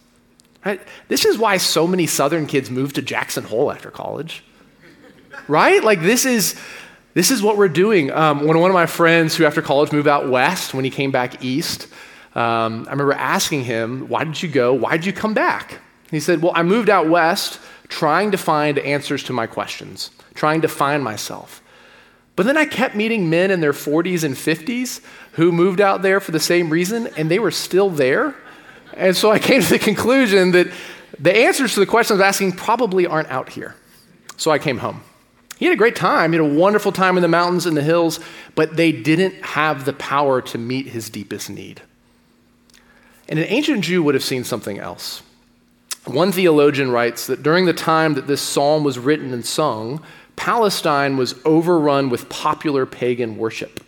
Right? 0.65 0.81
This 1.09 1.25
is 1.25 1.39
why 1.39 1.59
so 1.59 1.87
many 1.87 2.07
Southern 2.07 2.47
kids 2.47 2.71
move 2.71 2.93
to 2.95 3.03
Jackson 3.03 3.45
Hole 3.45 3.71
after 3.71 3.91
college. 3.91 4.43
Right? 5.49 5.83
Like 5.83 6.01
this 6.01 6.25
is 6.25 6.57
this 7.15 7.31
is 7.31 7.41
what 7.41 7.57
we're 7.57 7.69
doing. 7.69 8.11
Um, 8.11 8.47
when 8.47 8.59
one 8.59 8.71
of 8.71 8.75
my 8.75 8.87
friends 8.87 9.37
who 9.37 9.45
after 9.45 9.63
college 9.63 9.93
moved 9.93 10.09
out 10.09 10.29
west, 10.29 10.75
when 10.75 10.85
he 10.85 10.91
came 10.91 11.11
back 11.11 11.43
east, 11.45 11.85
um, 12.35 12.87
I 12.89 12.91
remember 12.91 13.13
asking 13.13 13.65
him, 13.65 14.09
"Why 14.09 14.25
did 14.25 14.43
you 14.43 14.49
go? 14.49 14.75
Why 14.75 14.97
did 14.97 15.07
you 15.07 15.13
come 15.13 15.35
back?" 15.35 15.79
He 16.17 16.21
said, 16.21 16.43
Well, 16.43 16.53
I 16.55 16.63
moved 16.63 16.89
out 16.89 17.09
west 17.09 17.61
trying 17.89 18.31
to 18.33 18.39
find 18.39 18.79
answers 18.79 19.23
to 19.25 19.33
my 19.33 19.47
questions, 19.47 20.11
trying 20.35 20.63
to 20.63 20.69
find 20.69 21.05
myself. 21.05 21.63
But 22.35 22.47
then 22.47 22.57
I 22.57 22.67
kept 22.67 22.95
meeting 22.95 23.31
men 23.31 23.51
in 23.51 23.61
their 23.61 23.73
40s 23.73 24.25
and 24.25 24.35
50s 24.35 25.01
who 25.33 25.53
moved 25.53 25.81
out 25.81 26.03
there 26.03 26.21
for 26.21 26.33
the 26.33 26.41
same 26.41 26.69
reason, 26.71 27.09
and 27.17 27.31
they 27.31 27.39
were 27.39 27.51
still 27.51 27.91
there. 27.91 28.35
And 28.95 29.17
so 29.17 29.31
I 29.31 29.39
came 29.49 29.63
to 29.63 29.69
the 29.69 29.79
conclusion 29.79 30.53
that 30.53 30.69
the 31.19 31.37
answers 31.37 31.75
to 31.75 31.81
the 31.81 31.87
questions 31.87 32.21
I 32.21 32.27
was 32.27 32.35
asking 32.35 32.53
probably 32.53 33.07
aren't 33.07 33.31
out 33.31 33.51
here. 33.51 33.75
So 34.37 34.51
I 34.51 34.59
came 34.59 34.79
home. 34.79 35.03
He 35.59 35.65
had 35.65 35.73
a 35.73 35.79
great 35.79 35.97
time. 35.97 36.33
He 36.33 36.39
had 36.39 36.45
a 36.45 36.55
wonderful 36.55 36.93
time 36.93 37.17
in 37.17 37.23
the 37.23 37.29
mountains 37.29 37.65
and 37.65 37.75
the 37.75 37.83
hills, 37.83 38.21
but 38.55 38.77
they 38.77 38.93
didn't 38.93 39.35
have 39.43 39.87
the 39.87 39.95
power 39.95 40.43
to 40.43 40.59
meet 40.59 40.89
his 40.89 41.09
deepest 41.09 41.49
need. 41.49 41.81
And 43.29 43.39
an 43.39 43.47
ancient 43.49 43.83
Jew 43.83 44.03
would 44.03 44.15
have 44.15 44.23
seen 44.23 44.45
something 44.45 44.79
else. 44.79 45.23
One 46.07 46.31
theologian 46.31 46.93
writes 46.93 47.27
that 47.27 47.43
during 47.43 47.65
the 47.65 47.73
time 47.73 48.15
that 48.15 48.29
this 48.29 48.41
psalm 48.41 48.85
was 48.85 48.99
written 48.99 49.33
and 49.33 49.45
sung, 49.45 50.01
Palestine 50.37 51.17
was 51.17 51.35
overrun 51.45 52.11
with 52.11 52.29
popular 52.29 52.87
pagan 52.87 53.37
worship. 53.37 53.81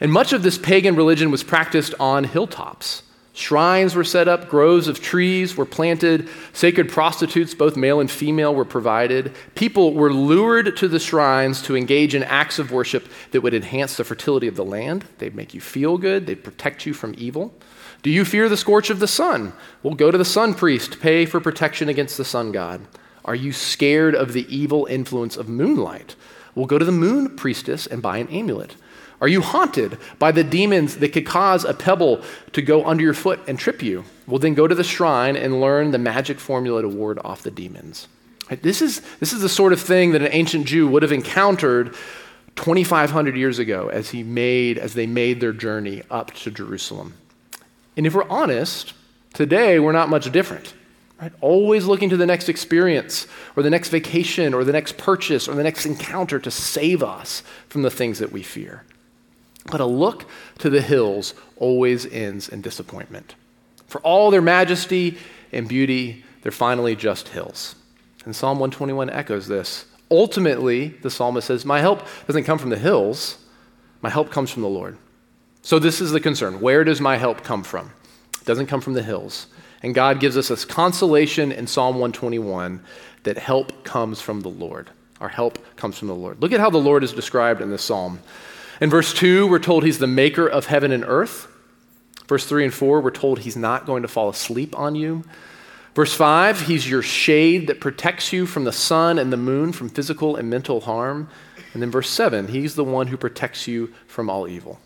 And 0.00 0.10
much 0.10 0.32
of 0.32 0.42
this 0.42 0.56
pagan 0.56 0.96
religion 0.96 1.30
was 1.30 1.42
practiced 1.42 1.94
on 2.00 2.24
hilltops. 2.24 3.02
Shrines 3.34 3.94
were 3.94 4.04
set 4.04 4.26
up, 4.26 4.48
groves 4.48 4.88
of 4.88 5.00
trees 5.00 5.56
were 5.56 5.66
planted, 5.66 6.28
sacred 6.52 6.88
prostitutes, 6.88 7.54
both 7.54 7.76
male 7.76 8.00
and 8.00 8.10
female, 8.10 8.54
were 8.54 8.64
provided. 8.64 9.34
People 9.54 9.94
were 9.94 10.12
lured 10.12 10.76
to 10.78 10.88
the 10.88 10.98
shrines 10.98 11.62
to 11.62 11.76
engage 11.76 12.14
in 12.14 12.22
acts 12.24 12.58
of 12.58 12.72
worship 12.72 13.06
that 13.30 13.42
would 13.42 13.54
enhance 13.54 13.96
the 13.96 14.04
fertility 14.04 14.48
of 14.48 14.56
the 14.56 14.64
land. 14.64 15.04
They'd 15.18 15.34
make 15.34 15.54
you 15.54 15.60
feel 15.60 15.98
good, 15.98 16.26
they'd 16.26 16.42
protect 16.42 16.86
you 16.86 16.94
from 16.94 17.14
evil. 17.18 17.54
Do 18.02 18.10
you 18.10 18.24
fear 18.24 18.48
the 18.48 18.56
scorch 18.56 18.88
of 18.88 18.98
the 18.98 19.06
sun? 19.06 19.52
Well, 19.82 19.94
go 19.94 20.10
to 20.10 20.16
the 20.16 20.24
sun 20.24 20.54
priest, 20.54 21.00
pay 21.00 21.26
for 21.26 21.38
protection 21.38 21.88
against 21.88 22.16
the 22.16 22.24
sun 22.24 22.50
god. 22.50 22.80
Are 23.24 23.34
you 23.34 23.52
scared 23.52 24.14
of 24.14 24.32
the 24.32 24.46
evil 24.54 24.86
influence 24.86 25.36
of 25.36 25.48
moonlight? 25.48 26.16
Well, 26.54 26.66
go 26.66 26.78
to 26.78 26.84
the 26.84 26.92
moon 26.92 27.36
priestess 27.36 27.86
and 27.86 28.00
buy 28.00 28.18
an 28.18 28.28
amulet. 28.28 28.76
Are 29.20 29.28
you 29.28 29.42
haunted 29.42 29.98
by 30.18 30.32
the 30.32 30.42
demons 30.42 30.96
that 30.96 31.12
could 31.12 31.26
cause 31.26 31.64
a 31.64 31.74
pebble 31.74 32.22
to 32.52 32.62
go 32.62 32.86
under 32.86 33.04
your 33.04 33.12
foot 33.12 33.40
and 33.46 33.58
trip 33.58 33.82
you? 33.82 34.04
Well, 34.26 34.38
then 34.38 34.54
go 34.54 34.66
to 34.66 34.74
the 34.74 34.82
shrine 34.82 35.36
and 35.36 35.60
learn 35.60 35.90
the 35.90 35.98
magic 35.98 36.40
formula 36.40 36.80
to 36.80 36.88
ward 36.88 37.18
off 37.22 37.42
the 37.42 37.50
demons. 37.50 38.08
This 38.62 38.80
is, 38.80 39.02
this 39.20 39.32
is 39.32 39.42
the 39.42 39.48
sort 39.48 39.74
of 39.74 39.80
thing 39.80 40.12
that 40.12 40.22
an 40.22 40.32
ancient 40.32 40.66
Jew 40.66 40.88
would 40.88 41.02
have 41.02 41.12
encountered 41.12 41.94
2,500 42.56 43.36
years 43.36 43.58
ago 43.58 43.88
as, 43.88 44.10
he 44.10 44.22
made, 44.22 44.78
as 44.78 44.94
they 44.94 45.06
made 45.06 45.40
their 45.40 45.52
journey 45.52 46.02
up 46.10 46.32
to 46.32 46.50
Jerusalem. 46.50 47.14
And 48.00 48.06
if 48.06 48.14
we're 48.14 48.30
honest, 48.30 48.94
today 49.34 49.78
we're 49.78 49.92
not 49.92 50.08
much 50.08 50.32
different. 50.32 50.72
Right? 51.20 51.32
Always 51.42 51.84
looking 51.84 52.08
to 52.08 52.16
the 52.16 52.24
next 52.24 52.48
experience 52.48 53.26
or 53.54 53.62
the 53.62 53.68
next 53.68 53.90
vacation 53.90 54.54
or 54.54 54.64
the 54.64 54.72
next 54.72 54.96
purchase 54.96 55.46
or 55.46 55.54
the 55.54 55.62
next 55.62 55.84
encounter 55.84 56.38
to 56.38 56.50
save 56.50 57.02
us 57.02 57.42
from 57.68 57.82
the 57.82 57.90
things 57.90 58.18
that 58.20 58.32
we 58.32 58.42
fear. 58.42 58.84
But 59.66 59.82
a 59.82 59.84
look 59.84 60.24
to 60.60 60.70
the 60.70 60.80
hills 60.80 61.34
always 61.56 62.06
ends 62.06 62.48
in 62.48 62.62
disappointment. 62.62 63.34
For 63.86 64.00
all 64.00 64.30
their 64.30 64.40
majesty 64.40 65.18
and 65.52 65.68
beauty, 65.68 66.24
they're 66.40 66.52
finally 66.52 66.96
just 66.96 67.28
hills. 67.28 67.74
And 68.24 68.34
Psalm 68.34 68.60
121 68.60 69.10
echoes 69.10 69.46
this. 69.46 69.84
Ultimately, 70.10 70.88
the 70.88 71.10
psalmist 71.10 71.48
says, 71.48 71.66
My 71.66 71.80
help 71.80 72.02
doesn't 72.26 72.44
come 72.44 72.56
from 72.56 72.70
the 72.70 72.78
hills, 72.78 73.36
my 74.00 74.08
help 74.08 74.30
comes 74.30 74.50
from 74.50 74.62
the 74.62 74.70
Lord. 74.70 74.96
So, 75.62 75.78
this 75.78 76.00
is 76.00 76.12
the 76.12 76.20
concern. 76.20 76.60
Where 76.60 76.84
does 76.84 77.00
my 77.00 77.16
help 77.16 77.44
come 77.44 77.62
from? 77.62 77.92
It 78.40 78.46
doesn't 78.46 78.66
come 78.66 78.80
from 78.80 78.94
the 78.94 79.02
hills. 79.02 79.46
And 79.82 79.94
God 79.94 80.20
gives 80.20 80.36
us 80.36 80.48
this 80.48 80.64
consolation 80.64 81.52
in 81.52 81.66
Psalm 81.66 81.96
121 81.96 82.82
that 83.22 83.38
help 83.38 83.84
comes 83.84 84.20
from 84.20 84.40
the 84.40 84.48
Lord. 84.48 84.90
Our 85.20 85.28
help 85.28 85.76
comes 85.76 85.98
from 85.98 86.08
the 86.08 86.14
Lord. 86.14 86.40
Look 86.40 86.52
at 86.52 86.60
how 86.60 86.70
the 86.70 86.78
Lord 86.78 87.04
is 87.04 87.12
described 87.12 87.60
in 87.60 87.70
this 87.70 87.82
psalm. 87.82 88.20
In 88.80 88.88
verse 88.88 89.12
2, 89.12 89.46
we're 89.46 89.58
told 89.58 89.84
he's 89.84 89.98
the 89.98 90.06
maker 90.06 90.46
of 90.46 90.66
heaven 90.66 90.92
and 90.92 91.04
earth. 91.06 91.46
Verse 92.26 92.46
3 92.46 92.64
and 92.64 92.74
4, 92.74 93.00
we're 93.00 93.10
told 93.10 93.40
he's 93.40 93.56
not 93.56 93.84
going 93.84 94.02
to 94.02 94.08
fall 94.08 94.28
asleep 94.28 94.78
on 94.78 94.94
you. 94.94 95.24
Verse 95.94 96.14
5, 96.14 96.62
he's 96.62 96.88
your 96.88 97.02
shade 97.02 97.66
that 97.66 97.80
protects 97.80 98.32
you 98.32 98.46
from 98.46 98.64
the 98.64 98.72
sun 98.72 99.18
and 99.18 99.32
the 99.32 99.36
moon, 99.36 99.72
from 99.72 99.88
physical 99.88 100.36
and 100.36 100.48
mental 100.48 100.80
harm. 100.80 101.28
And 101.74 101.82
then 101.82 101.90
verse 101.90 102.08
7, 102.08 102.48
he's 102.48 102.74
the 102.74 102.84
one 102.84 103.08
who 103.08 103.16
protects 103.16 103.66
you 103.66 103.92
from 104.06 104.30
all 104.30 104.48
evil. 104.48 104.78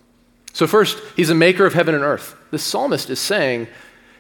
So, 0.55 0.69
first, 0.69 1.03
he's 1.17 1.31
a 1.31 1.35
maker 1.35 1.67
of 1.67 1.75
heaven 1.75 1.97
and 1.97 2.05
earth. 2.05 2.37
The 2.53 2.61
psalmist 2.61 3.11
is 3.11 3.19
saying, 3.19 3.67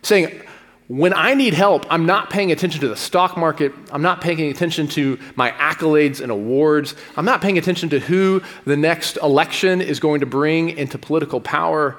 saying, 0.02 0.42
when 0.88 1.14
I 1.14 1.32
need 1.34 1.54
help, 1.54 1.86
I'm 1.88 2.06
not 2.06 2.28
paying 2.28 2.50
attention 2.50 2.80
to 2.80 2.88
the 2.88 2.96
stock 2.96 3.36
market. 3.36 3.72
I'm 3.92 4.02
not 4.02 4.20
paying 4.20 4.50
attention 4.50 4.88
to 4.88 5.18
my 5.36 5.52
accolades 5.52 6.20
and 6.20 6.32
awards. 6.32 6.96
I'm 7.16 7.24
not 7.24 7.40
paying 7.40 7.56
attention 7.56 7.88
to 7.90 8.00
who 8.00 8.42
the 8.64 8.76
next 8.76 9.16
election 9.18 9.80
is 9.80 10.00
going 10.00 10.20
to 10.20 10.26
bring 10.26 10.70
into 10.70 10.98
political 10.98 11.40
power. 11.40 11.96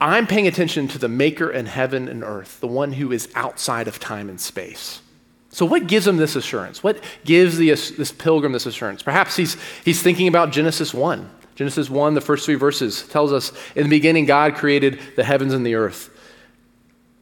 I'm 0.00 0.26
paying 0.26 0.48
attention 0.48 0.88
to 0.88 0.98
the 0.98 1.08
maker 1.08 1.48
in 1.48 1.66
heaven 1.66 2.08
and 2.08 2.24
earth, 2.24 2.58
the 2.60 2.66
one 2.66 2.92
who 2.92 3.12
is 3.12 3.28
outside 3.36 3.86
of 3.86 4.00
time 4.00 4.28
and 4.28 4.40
space. 4.40 5.00
So, 5.50 5.64
what 5.64 5.86
gives 5.86 6.06
him 6.06 6.16
this 6.16 6.34
assurance? 6.36 6.82
What 6.82 7.02
gives 7.24 7.56
the, 7.56 7.70
this 7.70 8.12
pilgrim 8.12 8.52
this 8.52 8.66
assurance? 8.66 9.02
Perhaps 9.04 9.36
he's, 9.36 9.56
he's 9.84 10.02
thinking 10.02 10.26
about 10.26 10.50
Genesis 10.50 10.92
1. 10.92 11.30
Genesis 11.58 11.90
1, 11.90 12.14
the 12.14 12.20
first 12.20 12.46
three 12.46 12.54
verses, 12.54 13.02
tells 13.08 13.32
us 13.32 13.52
in 13.74 13.82
the 13.82 13.88
beginning, 13.88 14.26
God 14.26 14.54
created 14.54 15.00
the 15.16 15.24
heavens 15.24 15.52
and 15.52 15.66
the 15.66 15.74
earth. 15.74 16.08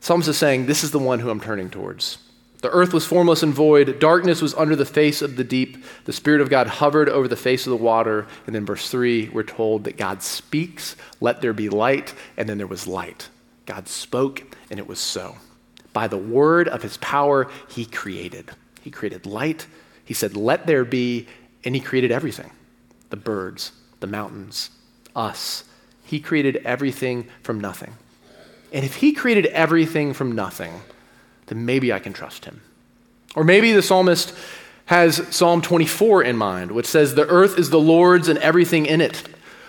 Psalms 0.00 0.28
is 0.28 0.36
saying, 0.36 0.66
This 0.66 0.84
is 0.84 0.90
the 0.90 0.98
one 0.98 1.20
who 1.20 1.30
I'm 1.30 1.40
turning 1.40 1.70
towards. 1.70 2.18
The 2.60 2.68
earth 2.68 2.92
was 2.92 3.06
formless 3.06 3.42
and 3.42 3.54
void. 3.54 3.98
Darkness 3.98 4.42
was 4.42 4.52
under 4.52 4.76
the 4.76 4.84
face 4.84 5.22
of 5.22 5.36
the 5.36 5.42
deep. 5.42 5.82
The 6.04 6.12
Spirit 6.12 6.42
of 6.42 6.50
God 6.50 6.66
hovered 6.66 7.08
over 7.08 7.26
the 7.26 7.34
face 7.34 7.66
of 7.66 7.70
the 7.70 7.82
water. 7.82 8.26
And 8.46 8.54
then, 8.54 8.66
verse 8.66 8.90
3, 8.90 9.30
we're 9.30 9.42
told 9.42 9.84
that 9.84 9.96
God 9.96 10.22
speaks, 10.22 10.96
Let 11.18 11.40
there 11.40 11.54
be 11.54 11.70
light. 11.70 12.12
And 12.36 12.46
then 12.46 12.58
there 12.58 12.66
was 12.66 12.86
light. 12.86 13.30
God 13.64 13.88
spoke, 13.88 14.54
and 14.70 14.78
it 14.78 14.86
was 14.86 14.98
so. 14.98 15.36
By 15.94 16.08
the 16.08 16.18
word 16.18 16.68
of 16.68 16.82
his 16.82 16.98
power, 16.98 17.50
he 17.70 17.86
created. 17.86 18.50
He 18.82 18.90
created 18.90 19.24
light. 19.24 19.66
He 20.04 20.12
said, 20.12 20.36
Let 20.36 20.66
there 20.66 20.84
be. 20.84 21.26
And 21.64 21.74
he 21.74 21.80
created 21.80 22.12
everything 22.12 22.50
the 23.08 23.16
birds, 23.16 23.72
the 24.00 24.06
mountains, 24.06 24.70
us. 25.14 25.64
He 26.04 26.20
created 26.20 26.56
everything 26.64 27.28
from 27.42 27.60
nothing. 27.60 27.94
And 28.72 28.84
if 28.84 28.96
he 28.96 29.12
created 29.12 29.46
everything 29.46 30.12
from 30.12 30.32
nothing, 30.32 30.82
then 31.46 31.64
maybe 31.64 31.92
I 31.92 31.98
can 31.98 32.12
trust 32.12 32.44
him. 32.44 32.60
Or 33.34 33.44
maybe 33.44 33.72
the 33.72 33.82
psalmist 33.82 34.34
has 34.86 35.26
Psalm 35.34 35.62
24 35.62 36.22
in 36.22 36.36
mind, 36.36 36.72
which 36.72 36.86
says, 36.86 37.14
The 37.14 37.26
earth 37.26 37.58
is 37.58 37.70
the 37.70 37.80
Lord's 37.80 38.28
and 38.28 38.38
everything 38.38 38.86
in 38.86 39.00
it. 39.00 39.22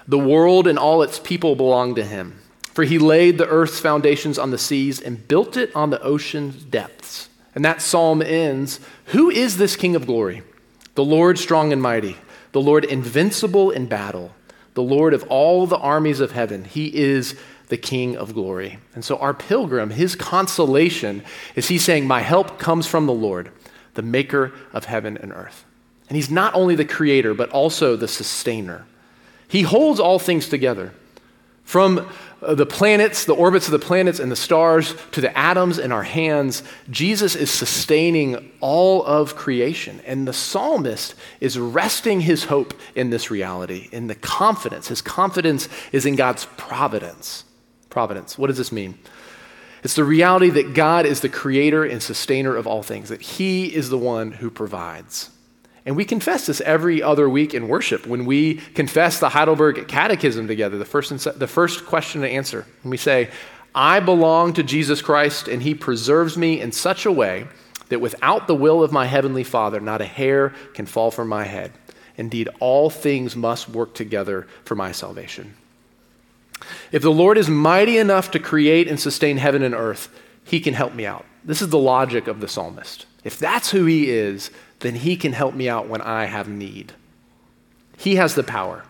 The 0.07 0.17
world 0.17 0.67
and 0.67 0.79
all 0.79 1.01
its 1.01 1.19
people 1.19 1.55
belong 1.55 1.95
to 1.95 2.03
him. 2.03 2.39
For 2.73 2.83
he 2.83 2.99
laid 2.99 3.37
the 3.37 3.47
earth's 3.47 3.79
foundations 3.79 4.37
on 4.37 4.51
the 4.51 4.57
seas 4.57 5.01
and 5.01 5.27
built 5.27 5.57
it 5.57 5.75
on 5.75 5.89
the 5.89 6.01
ocean's 6.01 6.63
depths. 6.63 7.29
And 7.55 7.65
that 7.65 7.81
psalm 7.81 8.21
ends 8.21 8.79
Who 9.05 9.29
is 9.29 9.57
this 9.57 9.75
King 9.75 9.95
of 9.95 10.05
glory? 10.05 10.43
The 10.93 11.03
Lord 11.03 11.39
strong 11.39 11.73
and 11.73 11.81
mighty 11.81 12.17
the 12.57 12.63
Lord 12.63 12.85
invincible 12.85 13.69
in 13.69 13.85
battle, 13.85 14.31
the 14.73 14.81
Lord 14.81 15.13
of 15.13 15.21
all 15.29 15.67
the 15.67 15.77
armies 15.77 16.19
of 16.19 16.31
heaven. 16.31 16.63
He 16.63 16.87
is 16.87 17.35
the 17.67 17.77
King 17.77 18.17
of 18.17 18.33
glory. 18.33 18.79
And 18.95 19.05
so, 19.05 19.15
our 19.17 19.35
pilgrim, 19.35 19.91
his 19.91 20.15
consolation 20.15 21.23
is 21.55 21.67
he's 21.67 21.85
saying, 21.85 22.07
My 22.07 22.21
help 22.21 22.57
comes 22.57 22.87
from 22.87 23.05
the 23.05 23.13
Lord, 23.13 23.51
the 23.93 24.01
maker 24.01 24.53
of 24.73 24.85
heaven 24.85 25.17
and 25.17 25.31
earth. 25.31 25.65
And 26.09 26.15
he's 26.15 26.31
not 26.31 26.55
only 26.55 26.73
the 26.73 26.83
creator, 26.83 27.35
but 27.35 27.51
also 27.51 27.95
the 27.95 28.07
sustainer. 28.07 28.87
He 29.47 29.61
holds 29.61 29.99
all 29.99 30.17
things 30.17 30.49
together. 30.49 30.93
From 31.63 32.09
Uh, 32.41 32.53
the 32.53 32.65
planets, 32.65 33.25
the 33.25 33.33
orbits 33.33 33.65
of 33.65 33.71
the 33.71 33.79
planets 33.79 34.19
and 34.19 34.31
the 34.31 34.35
stars, 34.35 34.93
to 35.11 35.21
the 35.21 35.35
atoms 35.35 35.79
in 35.79 35.91
our 35.91 36.03
hands, 36.03 36.61
Jesus 36.89 37.35
is 37.35 37.49
sustaining 37.49 38.51
all 38.59 39.03
of 39.05 39.35
creation. 39.35 40.01
And 40.05 40.27
the 40.27 40.33
psalmist 40.33 41.15
is 41.41 41.57
resting 41.57 42.21
his 42.21 42.45
hope 42.45 42.75
in 42.93 43.09
this 43.09 43.31
reality, 43.31 43.89
in 43.91 44.05
the 44.05 44.15
confidence. 44.15 44.87
His 44.89 45.01
confidence 45.01 45.67
is 45.91 46.05
in 46.05 46.15
God's 46.15 46.45
providence. 46.57 47.43
Providence. 47.89 48.37
What 48.37 48.47
does 48.47 48.57
this 48.57 48.71
mean? 48.71 48.99
It's 49.83 49.95
the 49.95 50.03
reality 50.03 50.49
that 50.51 50.73
God 50.73 51.05
is 51.05 51.21
the 51.21 51.29
creator 51.29 51.83
and 51.83 52.03
sustainer 52.03 52.55
of 52.55 52.67
all 52.67 52.83
things, 52.83 53.09
that 53.09 53.21
He 53.21 53.73
is 53.73 53.89
the 53.89 53.97
one 53.97 54.33
who 54.33 54.51
provides. 54.51 55.31
And 55.87 55.95
we 55.95 56.03
confess 56.03 56.47
this 56.47 56.59
every 56.61 57.01
other 57.01 57.29
week 57.29 57.53
in 57.53 57.69
worship 57.69 58.05
when 58.05 58.25
we 58.25 58.55
confess 58.55 59.21
the 59.21 59.29
Heidelberg 59.29 59.87
Catechism 59.87 60.45
together, 60.45 60.77
the 60.77 60.83
first, 60.83 61.39
the 61.39 61.47
first 61.47 61.85
question 61.85 62.19
to 62.21 62.27
answer. 62.27 62.65
And 62.83 62.91
we 62.91 62.97
say, 62.97 63.29
I 63.73 64.01
belong 64.01 64.51
to 64.55 64.63
Jesus 64.63 65.01
Christ, 65.01 65.47
and 65.47 65.63
he 65.63 65.73
preserves 65.73 66.37
me 66.37 66.59
in 66.59 66.73
such 66.73 67.05
a 67.05 67.11
way 67.11 67.47
that 67.87 68.01
without 68.01 68.47
the 68.47 68.55
will 68.55 68.83
of 68.83 68.91
my 68.91 69.05
heavenly 69.05 69.45
Father, 69.45 69.79
not 69.79 70.01
a 70.01 70.05
hair 70.05 70.53
can 70.73 70.85
fall 70.85 71.09
from 71.09 71.29
my 71.29 71.45
head. 71.45 71.71
Indeed, 72.17 72.49
all 72.59 72.89
things 72.89 73.37
must 73.37 73.69
work 73.69 73.93
together 73.93 74.45
for 74.65 74.75
my 74.75 74.91
salvation. 74.91 75.53
If 76.91 77.01
the 77.01 77.11
Lord 77.13 77.37
is 77.37 77.47
mighty 77.47 77.97
enough 77.97 78.29
to 78.31 78.39
create 78.39 78.89
and 78.89 78.99
sustain 78.99 79.37
heaven 79.37 79.63
and 79.63 79.73
earth, 79.73 80.09
he 80.43 80.59
can 80.59 80.73
help 80.73 80.93
me 80.93 81.05
out. 81.05 81.25
This 81.45 81.61
is 81.61 81.69
the 81.69 81.79
logic 81.79 82.27
of 82.27 82.41
the 82.41 82.49
psalmist. 82.49 83.05
If 83.23 83.39
that's 83.39 83.71
who 83.71 83.85
he 83.85 84.09
is, 84.09 84.51
then 84.79 84.95
he 84.95 85.15
can 85.15 85.33
help 85.33 85.55
me 85.55 85.67
out 85.67 85.87
when 85.87 86.01
I 86.01 86.25
have 86.25 86.47
need. 86.47 86.93
He 87.97 88.15
has 88.15 88.35
the 88.35 88.43
power. 88.43 88.83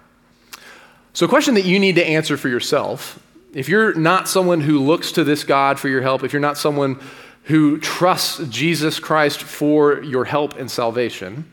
So, 1.13 1.25
a 1.25 1.29
question 1.29 1.55
that 1.55 1.65
you 1.65 1.79
need 1.79 1.95
to 1.95 2.05
answer 2.05 2.37
for 2.37 2.49
yourself 2.49 3.19
if 3.53 3.69
you're 3.69 3.93
not 3.95 4.27
someone 4.27 4.61
who 4.61 4.79
looks 4.79 5.11
to 5.13 5.23
this 5.23 5.43
God 5.43 5.79
for 5.79 5.87
your 5.87 6.01
help, 6.01 6.23
if 6.23 6.33
you're 6.33 6.39
not 6.39 6.57
someone 6.57 6.99
who 7.43 7.79
trusts 7.79 8.45
Jesus 8.49 8.99
Christ 8.99 9.41
for 9.41 10.03
your 10.03 10.25
help 10.25 10.57
and 10.57 10.69
salvation, 10.69 11.49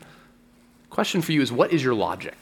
question 0.89 1.21
for 1.21 1.31
you 1.31 1.41
is 1.41 1.51
what 1.51 1.71
is 1.71 1.83
your 1.83 1.93
logic? 1.95 2.35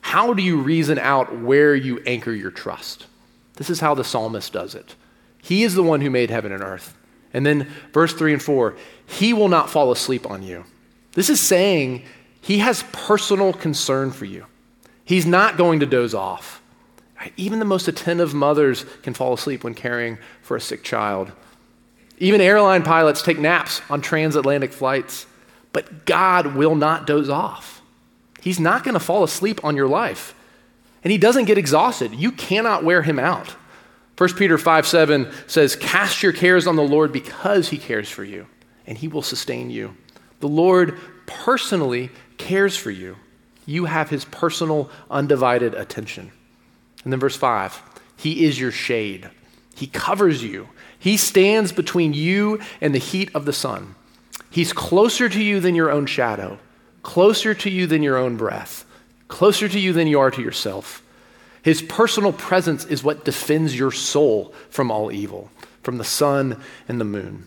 How 0.00 0.32
do 0.34 0.42
you 0.42 0.60
reason 0.60 0.98
out 0.98 1.40
where 1.40 1.74
you 1.74 2.00
anchor 2.06 2.32
your 2.32 2.50
trust? 2.50 3.06
This 3.54 3.70
is 3.70 3.80
how 3.80 3.94
the 3.94 4.04
psalmist 4.04 4.52
does 4.52 4.74
it. 4.74 4.94
He 5.40 5.62
is 5.62 5.74
the 5.74 5.82
one 5.82 6.00
who 6.00 6.10
made 6.10 6.30
heaven 6.30 6.50
and 6.50 6.62
earth. 6.62 6.96
And 7.34 7.46
then 7.46 7.70
verse 7.92 8.12
3 8.12 8.32
and 8.32 8.42
4 8.42 8.74
He 9.06 9.32
will 9.32 9.48
not 9.48 9.70
fall 9.70 9.92
asleep 9.92 10.28
on 10.28 10.42
you. 10.42 10.64
This 11.12 11.30
is 11.30 11.40
saying 11.40 12.04
he 12.40 12.58
has 12.58 12.84
personal 12.92 13.52
concern 13.52 14.10
for 14.10 14.24
you. 14.24 14.46
He's 15.04 15.26
not 15.26 15.56
going 15.56 15.80
to 15.80 15.86
doze 15.86 16.14
off. 16.14 16.62
Even 17.36 17.58
the 17.58 17.64
most 17.64 17.86
attentive 17.86 18.34
mothers 18.34 18.84
can 19.02 19.14
fall 19.14 19.32
asleep 19.32 19.62
when 19.62 19.74
caring 19.74 20.18
for 20.42 20.56
a 20.56 20.60
sick 20.60 20.82
child. 20.82 21.30
Even 22.18 22.40
airline 22.40 22.82
pilots 22.82 23.22
take 23.22 23.38
naps 23.38 23.80
on 23.88 24.00
transatlantic 24.00 24.72
flights. 24.72 25.26
But 25.72 26.04
God 26.04 26.54
will 26.54 26.74
not 26.74 27.06
doze 27.06 27.28
off. 27.28 27.82
He's 28.40 28.60
not 28.60 28.84
going 28.84 28.94
to 28.94 29.00
fall 29.00 29.24
asleep 29.24 29.64
on 29.64 29.76
your 29.76 29.88
life. 29.88 30.34
And 31.04 31.10
he 31.10 31.18
doesn't 31.18 31.46
get 31.46 31.58
exhausted. 31.58 32.14
You 32.14 32.32
cannot 32.32 32.84
wear 32.84 33.02
him 33.02 33.18
out. 33.18 33.56
1 34.18 34.34
Peter 34.34 34.58
5 34.58 34.86
7 34.86 35.32
says, 35.46 35.74
Cast 35.74 36.22
your 36.22 36.32
cares 36.32 36.66
on 36.66 36.76
the 36.76 36.82
Lord 36.82 37.12
because 37.12 37.70
he 37.70 37.78
cares 37.78 38.08
for 38.08 38.24
you, 38.24 38.46
and 38.86 38.98
he 38.98 39.08
will 39.08 39.22
sustain 39.22 39.70
you. 39.70 39.96
The 40.42 40.48
Lord 40.48 40.98
personally 41.24 42.10
cares 42.36 42.76
for 42.76 42.90
you. 42.90 43.16
You 43.64 43.84
have 43.84 44.10
his 44.10 44.24
personal, 44.24 44.90
undivided 45.08 45.72
attention. 45.72 46.32
And 47.04 47.12
then 47.12 47.20
verse 47.20 47.36
5 47.36 47.80
He 48.16 48.44
is 48.44 48.58
your 48.58 48.72
shade, 48.72 49.30
He 49.76 49.86
covers 49.86 50.42
you, 50.42 50.68
He 50.98 51.16
stands 51.16 51.70
between 51.70 52.12
you 52.12 52.60
and 52.80 52.92
the 52.92 52.98
heat 52.98 53.30
of 53.36 53.44
the 53.44 53.52
sun. 53.52 53.94
He's 54.50 54.72
closer 54.72 55.28
to 55.28 55.40
you 55.40 55.60
than 55.60 55.76
your 55.76 55.92
own 55.92 56.06
shadow, 56.06 56.58
closer 57.04 57.54
to 57.54 57.70
you 57.70 57.86
than 57.86 58.02
your 58.02 58.16
own 58.16 58.36
breath, 58.36 58.84
closer 59.28 59.68
to 59.68 59.78
you 59.78 59.92
than 59.92 60.08
you 60.08 60.18
are 60.18 60.32
to 60.32 60.42
yourself. 60.42 61.04
His 61.62 61.82
personal 61.82 62.32
presence 62.32 62.84
is 62.84 63.04
what 63.04 63.24
defends 63.24 63.78
your 63.78 63.92
soul 63.92 64.52
from 64.70 64.90
all 64.90 65.12
evil, 65.12 65.52
from 65.84 65.98
the 65.98 66.04
sun 66.04 66.60
and 66.88 67.00
the 67.00 67.04
moon. 67.04 67.46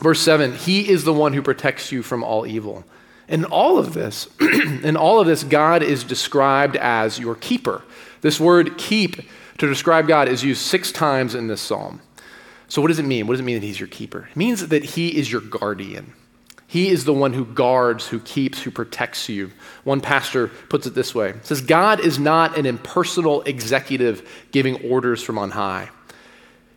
Verse 0.00 0.20
7 0.20 0.54
He 0.54 0.88
is 0.88 1.04
the 1.04 1.12
one 1.12 1.32
who 1.32 1.42
protects 1.42 1.92
you 1.92 2.02
from 2.02 2.24
all 2.24 2.46
evil. 2.46 2.84
In 3.28 3.44
all 3.44 3.78
of 3.78 3.94
this, 3.94 4.28
in 4.40 4.96
all 4.96 5.20
of 5.20 5.26
this, 5.26 5.44
God 5.44 5.82
is 5.82 6.02
described 6.02 6.74
as 6.76 7.18
your 7.18 7.36
keeper. 7.36 7.82
This 8.22 8.40
word 8.40 8.76
keep 8.76 9.20
to 9.58 9.68
describe 9.68 10.08
God 10.08 10.28
is 10.28 10.42
used 10.42 10.62
six 10.62 10.90
times 10.90 11.34
in 11.34 11.46
this 11.46 11.60
psalm. 11.60 12.00
So, 12.66 12.82
what 12.82 12.88
does 12.88 12.98
it 12.98 13.04
mean? 13.04 13.26
What 13.26 13.34
does 13.34 13.40
it 13.40 13.44
mean 13.44 13.60
that 13.60 13.66
He's 13.66 13.78
your 13.78 13.88
keeper? 13.88 14.28
It 14.30 14.36
means 14.36 14.66
that 14.66 14.84
He 14.84 15.16
is 15.16 15.30
your 15.30 15.42
guardian. 15.42 16.14
He 16.66 16.88
is 16.88 17.04
the 17.04 17.12
one 17.12 17.32
who 17.32 17.44
guards, 17.44 18.06
who 18.08 18.20
keeps, 18.20 18.62
who 18.62 18.70
protects 18.70 19.28
you. 19.28 19.50
One 19.82 20.00
pastor 20.00 20.48
puts 20.68 20.86
it 20.86 20.94
this 20.94 21.14
way: 21.14 21.34
says, 21.42 21.60
God 21.60 22.00
is 22.00 22.18
not 22.18 22.56
an 22.56 22.66
impersonal 22.66 23.42
executive 23.42 24.46
giving 24.50 24.80
orders 24.88 25.22
from 25.22 25.38
on 25.38 25.50
high. 25.50 25.90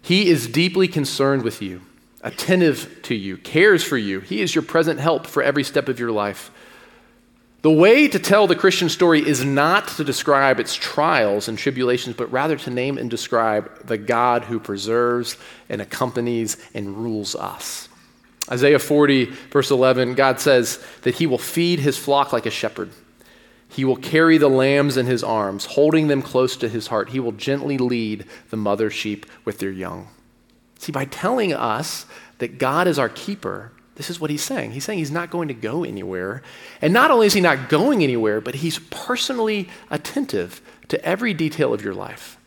He 0.01 0.29
is 0.29 0.47
deeply 0.47 0.87
concerned 0.87 1.43
with 1.43 1.61
you 1.61 1.81
attentive 2.23 3.01
to 3.03 3.15
you, 3.15 3.37
cares 3.37 3.83
for 3.83 3.97
you. 3.97 4.21
He 4.21 4.41
is 4.41 4.55
your 4.55 4.63
present 4.63 4.99
help 4.99 5.27
for 5.27 5.43
every 5.43 5.63
step 5.63 5.89
of 5.89 5.99
your 5.99 6.11
life. 6.11 6.49
The 7.61 7.71
way 7.71 8.09
to 8.09 8.19
tell 8.19 8.45
the 8.45 8.57
Christian 8.57 8.89
story 8.89 9.25
is 9.25 9.45
not 9.45 9.87
to 9.89 10.03
describe 10.03 10.59
its 10.59 10.75
trials 10.75 11.47
and 11.47 11.57
tribulations, 11.57 12.15
but 12.15 12.31
rather 12.31 12.57
to 12.57 12.69
name 12.69 12.97
and 12.97 13.09
describe 13.09 13.87
the 13.87 13.97
God 13.97 14.43
who 14.43 14.59
preserves 14.59 15.37
and 15.69 15.81
accompanies 15.81 16.57
and 16.73 16.97
rules 16.97 17.35
us. 17.35 17.87
Isaiah 18.51 18.79
40, 18.79 19.25
verse 19.51 19.71
11, 19.71 20.15
God 20.15 20.41
says 20.41 20.83
that 21.03 21.15
he 21.15 21.25
will 21.25 21.37
feed 21.37 21.79
his 21.79 21.97
flock 21.97 22.33
like 22.33 22.45
a 22.45 22.51
shepherd. 22.51 22.89
He 23.69 23.85
will 23.85 23.95
carry 23.95 24.37
the 24.37 24.49
lambs 24.49 24.97
in 24.97 25.05
his 25.05 25.23
arms, 25.23 25.65
holding 25.65 26.07
them 26.07 26.21
close 26.21 26.57
to 26.57 26.67
his 26.67 26.87
heart. 26.87 27.09
He 27.09 27.19
will 27.21 27.31
gently 27.31 27.77
lead 27.77 28.25
the 28.49 28.57
mother 28.57 28.89
sheep 28.89 29.25
with 29.45 29.59
their 29.59 29.71
young. 29.71 30.09
See, 30.83 30.91
by 30.91 31.05
telling 31.05 31.53
us 31.53 32.05
that 32.39 32.57
God 32.57 32.89
is 32.89 32.99
our 32.99 33.07
keeper, 33.07 33.71
this 33.95 34.09
is 34.09 34.19
what 34.19 34.29
he's 34.29 34.43
saying. 34.43 34.71
He's 34.71 34.83
saying 34.83 34.99
he's 34.99 35.11
not 35.11 35.29
going 35.29 35.47
to 35.47 35.53
go 35.53 35.85
anywhere. 35.85 36.41
And 36.81 36.91
not 36.91 37.09
only 37.09 37.25
is 37.25 37.31
he 37.31 37.39
not 37.39 37.69
going 37.69 38.03
anywhere, 38.03 38.41
but 38.41 38.55
he's 38.55 38.79
personally 38.89 39.69
attentive 39.89 40.61
to 40.89 41.01
every 41.05 41.33
detail 41.33 41.73
of 41.73 41.81
your 41.81 41.93
life. 41.93 42.37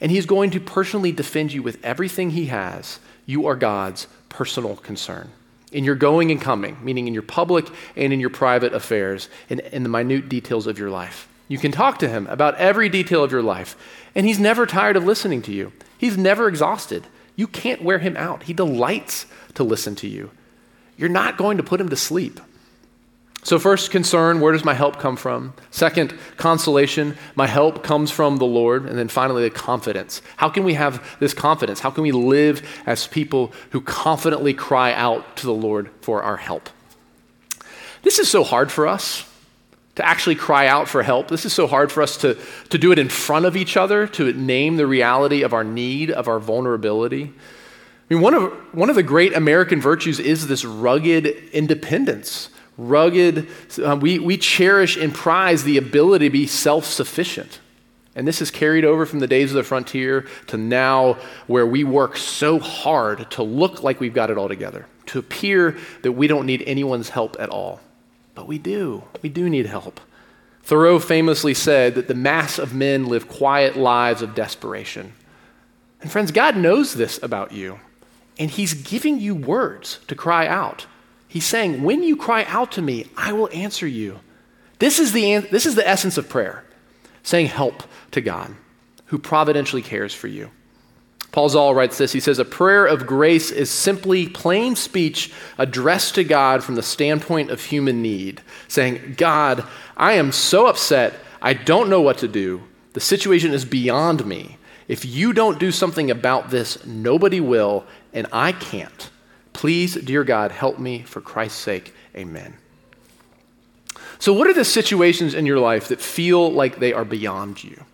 And 0.00 0.12
he's 0.12 0.24
going 0.24 0.50
to 0.50 0.60
personally 0.60 1.10
defend 1.10 1.52
you 1.52 1.64
with 1.64 1.84
everything 1.84 2.30
he 2.30 2.46
has. 2.46 3.00
You 3.24 3.48
are 3.48 3.56
God's 3.56 4.06
personal 4.28 4.76
concern. 4.76 5.32
In 5.72 5.82
your 5.82 5.96
going 5.96 6.30
and 6.30 6.40
coming, 6.40 6.76
meaning 6.80 7.08
in 7.08 7.12
your 7.12 7.24
public 7.24 7.66
and 7.96 8.12
in 8.12 8.20
your 8.20 8.30
private 8.30 8.72
affairs, 8.72 9.28
and 9.50 9.58
in 9.58 9.82
the 9.82 9.88
minute 9.88 10.28
details 10.28 10.68
of 10.68 10.78
your 10.78 10.90
life. 10.90 11.26
You 11.48 11.58
can 11.58 11.72
talk 11.72 11.98
to 11.98 12.08
him 12.08 12.28
about 12.28 12.54
every 12.54 12.88
detail 12.88 13.24
of 13.24 13.32
your 13.32 13.42
life, 13.42 13.76
and 14.14 14.24
he's 14.24 14.38
never 14.38 14.64
tired 14.64 14.96
of 14.96 15.04
listening 15.04 15.42
to 15.42 15.52
you. 15.52 15.72
He's 15.98 16.16
never 16.16 16.46
exhausted. 16.46 17.04
You 17.36 17.46
can't 17.46 17.82
wear 17.82 17.98
him 17.98 18.16
out. 18.16 18.44
He 18.44 18.54
delights 18.54 19.26
to 19.54 19.62
listen 19.62 19.94
to 19.96 20.08
you. 20.08 20.30
You're 20.96 21.10
not 21.10 21.36
going 21.36 21.58
to 21.58 21.62
put 21.62 21.80
him 21.80 21.90
to 21.90 21.96
sleep. 21.96 22.40
So, 23.42 23.60
first, 23.60 23.92
concern 23.92 24.40
where 24.40 24.52
does 24.52 24.64
my 24.64 24.74
help 24.74 24.98
come 24.98 25.14
from? 25.14 25.54
Second, 25.70 26.18
consolation 26.36 27.16
my 27.36 27.46
help 27.46 27.84
comes 27.84 28.10
from 28.10 28.38
the 28.38 28.46
Lord. 28.46 28.86
And 28.86 28.98
then 28.98 29.06
finally, 29.06 29.44
the 29.44 29.50
confidence. 29.50 30.20
How 30.36 30.48
can 30.48 30.64
we 30.64 30.74
have 30.74 31.16
this 31.20 31.32
confidence? 31.32 31.78
How 31.78 31.90
can 31.90 32.02
we 32.02 32.10
live 32.10 32.66
as 32.86 33.06
people 33.06 33.52
who 33.70 33.80
confidently 33.80 34.52
cry 34.52 34.92
out 34.94 35.36
to 35.36 35.46
the 35.46 35.54
Lord 35.54 35.90
for 36.00 36.24
our 36.24 36.38
help? 36.38 36.70
This 38.02 38.18
is 38.18 38.28
so 38.28 38.42
hard 38.42 38.72
for 38.72 38.88
us 38.88 39.24
to 39.96 40.06
actually 40.06 40.36
cry 40.36 40.66
out 40.66 40.88
for 40.88 41.02
help. 41.02 41.28
This 41.28 41.44
is 41.44 41.52
so 41.52 41.66
hard 41.66 41.90
for 41.90 42.02
us 42.02 42.16
to, 42.18 42.38
to 42.68 42.78
do 42.78 42.92
it 42.92 42.98
in 42.98 43.08
front 43.08 43.46
of 43.46 43.56
each 43.56 43.76
other, 43.76 44.06
to 44.08 44.32
name 44.32 44.76
the 44.76 44.86
reality 44.86 45.42
of 45.42 45.52
our 45.52 45.64
need, 45.64 46.10
of 46.10 46.28
our 46.28 46.38
vulnerability. 46.38 47.32
I 48.08 48.14
mean, 48.14 48.22
one 48.22 48.34
of, 48.34 48.52
one 48.72 48.90
of 48.90 48.94
the 48.94 49.02
great 49.02 49.34
American 49.34 49.80
virtues 49.80 50.20
is 50.20 50.46
this 50.46 50.64
rugged 50.64 51.26
independence. 51.52 52.50
Rugged, 52.78 53.48
uh, 53.82 53.96
we, 53.96 54.18
we 54.18 54.36
cherish 54.36 54.96
and 54.98 55.14
prize 55.14 55.64
the 55.64 55.78
ability 55.78 56.26
to 56.26 56.30
be 56.30 56.46
self 56.46 56.84
sufficient. 56.84 57.60
And 58.14 58.28
this 58.28 58.40
is 58.40 58.50
carried 58.50 58.84
over 58.84 59.06
from 59.06 59.20
the 59.20 59.26
days 59.26 59.50
of 59.50 59.56
the 59.56 59.62
frontier 59.62 60.26
to 60.48 60.58
now, 60.58 61.14
where 61.46 61.66
we 61.66 61.84
work 61.84 62.16
so 62.16 62.58
hard 62.58 63.30
to 63.32 63.42
look 63.42 63.82
like 63.82 63.98
we've 63.98 64.14
got 64.14 64.30
it 64.30 64.38
all 64.38 64.48
together, 64.48 64.86
to 65.06 65.18
appear 65.18 65.76
that 66.02 66.12
we 66.12 66.26
don't 66.26 66.46
need 66.46 66.62
anyone's 66.66 67.08
help 67.08 67.36
at 67.38 67.48
all. 67.48 67.80
But 68.36 68.46
we 68.46 68.58
do. 68.58 69.02
We 69.22 69.28
do 69.28 69.50
need 69.50 69.66
help. 69.66 69.98
Thoreau 70.62 71.00
famously 71.00 71.54
said 71.54 71.94
that 71.96 72.06
the 72.06 72.14
mass 72.14 72.58
of 72.58 72.74
men 72.74 73.06
live 73.06 73.28
quiet 73.28 73.76
lives 73.76 74.22
of 74.22 74.34
desperation. 74.34 75.14
And 76.00 76.12
friends, 76.12 76.30
God 76.30 76.56
knows 76.56 76.94
this 76.94 77.20
about 77.22 77.52
you, 77.52 77.80
and 78.38 78.50
He's 78.50 78.74
giving 78.74 79.18
you 79.18 79.34
words 79.34 80.00
to 80.06 80.14
cry 80.14 80.46
out. 80.46 80.86
He's 81.26 81.46
saying, 81.46 81.82
when 81.82 82.02
you 82.02 82.16
cry 82.16 82.44
out 82.44 82.72
to 82.72 82.82
me, 82.82 83.06
I 83.16 83.32
will 83.32 83.48
answer 83.52 83.86
you. 83.86 84.20
This 84.78 84.98
is 84.98 85.12
the, 85.12 85.38
this 85.38 85.66
is 85.66 85.74
the 85.74 85.88
essence 85.88 86.18
of 86.18 86.28
prayer 86.28 86.64
saying 87.22 87.46
help 87.46 87.82
to 88.12 88.20
God 88.20 88.54
who 89.06 89.18
providentially 89.18 89.82
cares 89.82 90.14
for 90.14 90.28
you. 90.28 90.50
Paul 91.36 91.50
Zahl 91.50 91.74
writes 91.74 91.98
this. 91.98 92.12
He 92.12 92.20
says, 92.20 92.38
A 92.38 92.46
prayer 92.46 92.86
of 92.86 93.06
grace 93.06 93.50
is 93.50 93.68
simply 93.68 94.26
plain 94.26 94.74
speech 94.74 95.30
addressed 95.58 96.14
to 96.14 96.24
God 96.24 96.64
from 96.64 96.76
the 96.76 96.82
standpoint 96.82 97.50
of 97.50 97.62
human 97.62 98.00
need, 98.00 98.40
saying, 98.68 99.16
God, 99.18 99.62
I 99.98 100.14
am 100.14 100.32
so 100.32 100.66
upset, 100.66 101.12
I 101.42 101.52
don't 101.52 101.90
know 101.90 102.00
what 102.00 102.16
to 102.18 102.26
do. 102.26 102.62
The 102.94 103.00
situation 103.00 103.52
is 103.52 103.66
beyond 103.66 104.24
me. 104.24 104.56
If 104.88 105.04
you 105.04 105.34
don't 105.34 105.60
do 105.60 105.70
something 105.70 106.10
about 106.10 106.48
this, 106.48 106.86
nobody 106.86 107.40
will, 107.40 107.84
and 108.14 108.26
I 108.32 108.52
can't. 108.52 109.10
Please, 109.52 109.94
dear 109.94 110.24
God, 110.24 110.52
help 110.52 110.78
me 110.78 111.02
for 111.02 111.20
Christ's 111.20 111.60
sake. 111.60 111.92
Amen. 112.16 112.56
So, 114.18 114.32
what 114.32 114.46
are 114.46 114.54
the 114.54 114.64
situations 114.64 115.34
in 115.34 115.44
your 115.44 115.58
life 115.58 115.88
that 115.88 116.00
feel 116.00 116.50
like 116.50 116.78
they 116.78 116.94
are 116.94 117.04
beyond 117.04 117.62
you? 117.62 117.84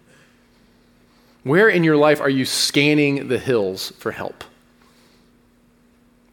Where 1.42 1.68
in 1.68 1.84
your 1.84 1.96
life 1.96 2.20
are 2.20 2.30
you 2.30 2.44
scanning 2.44 3.28
the 3.28 3.38
hills 3.38 3.92
for 3.98 4.12
help? 4.12 4.44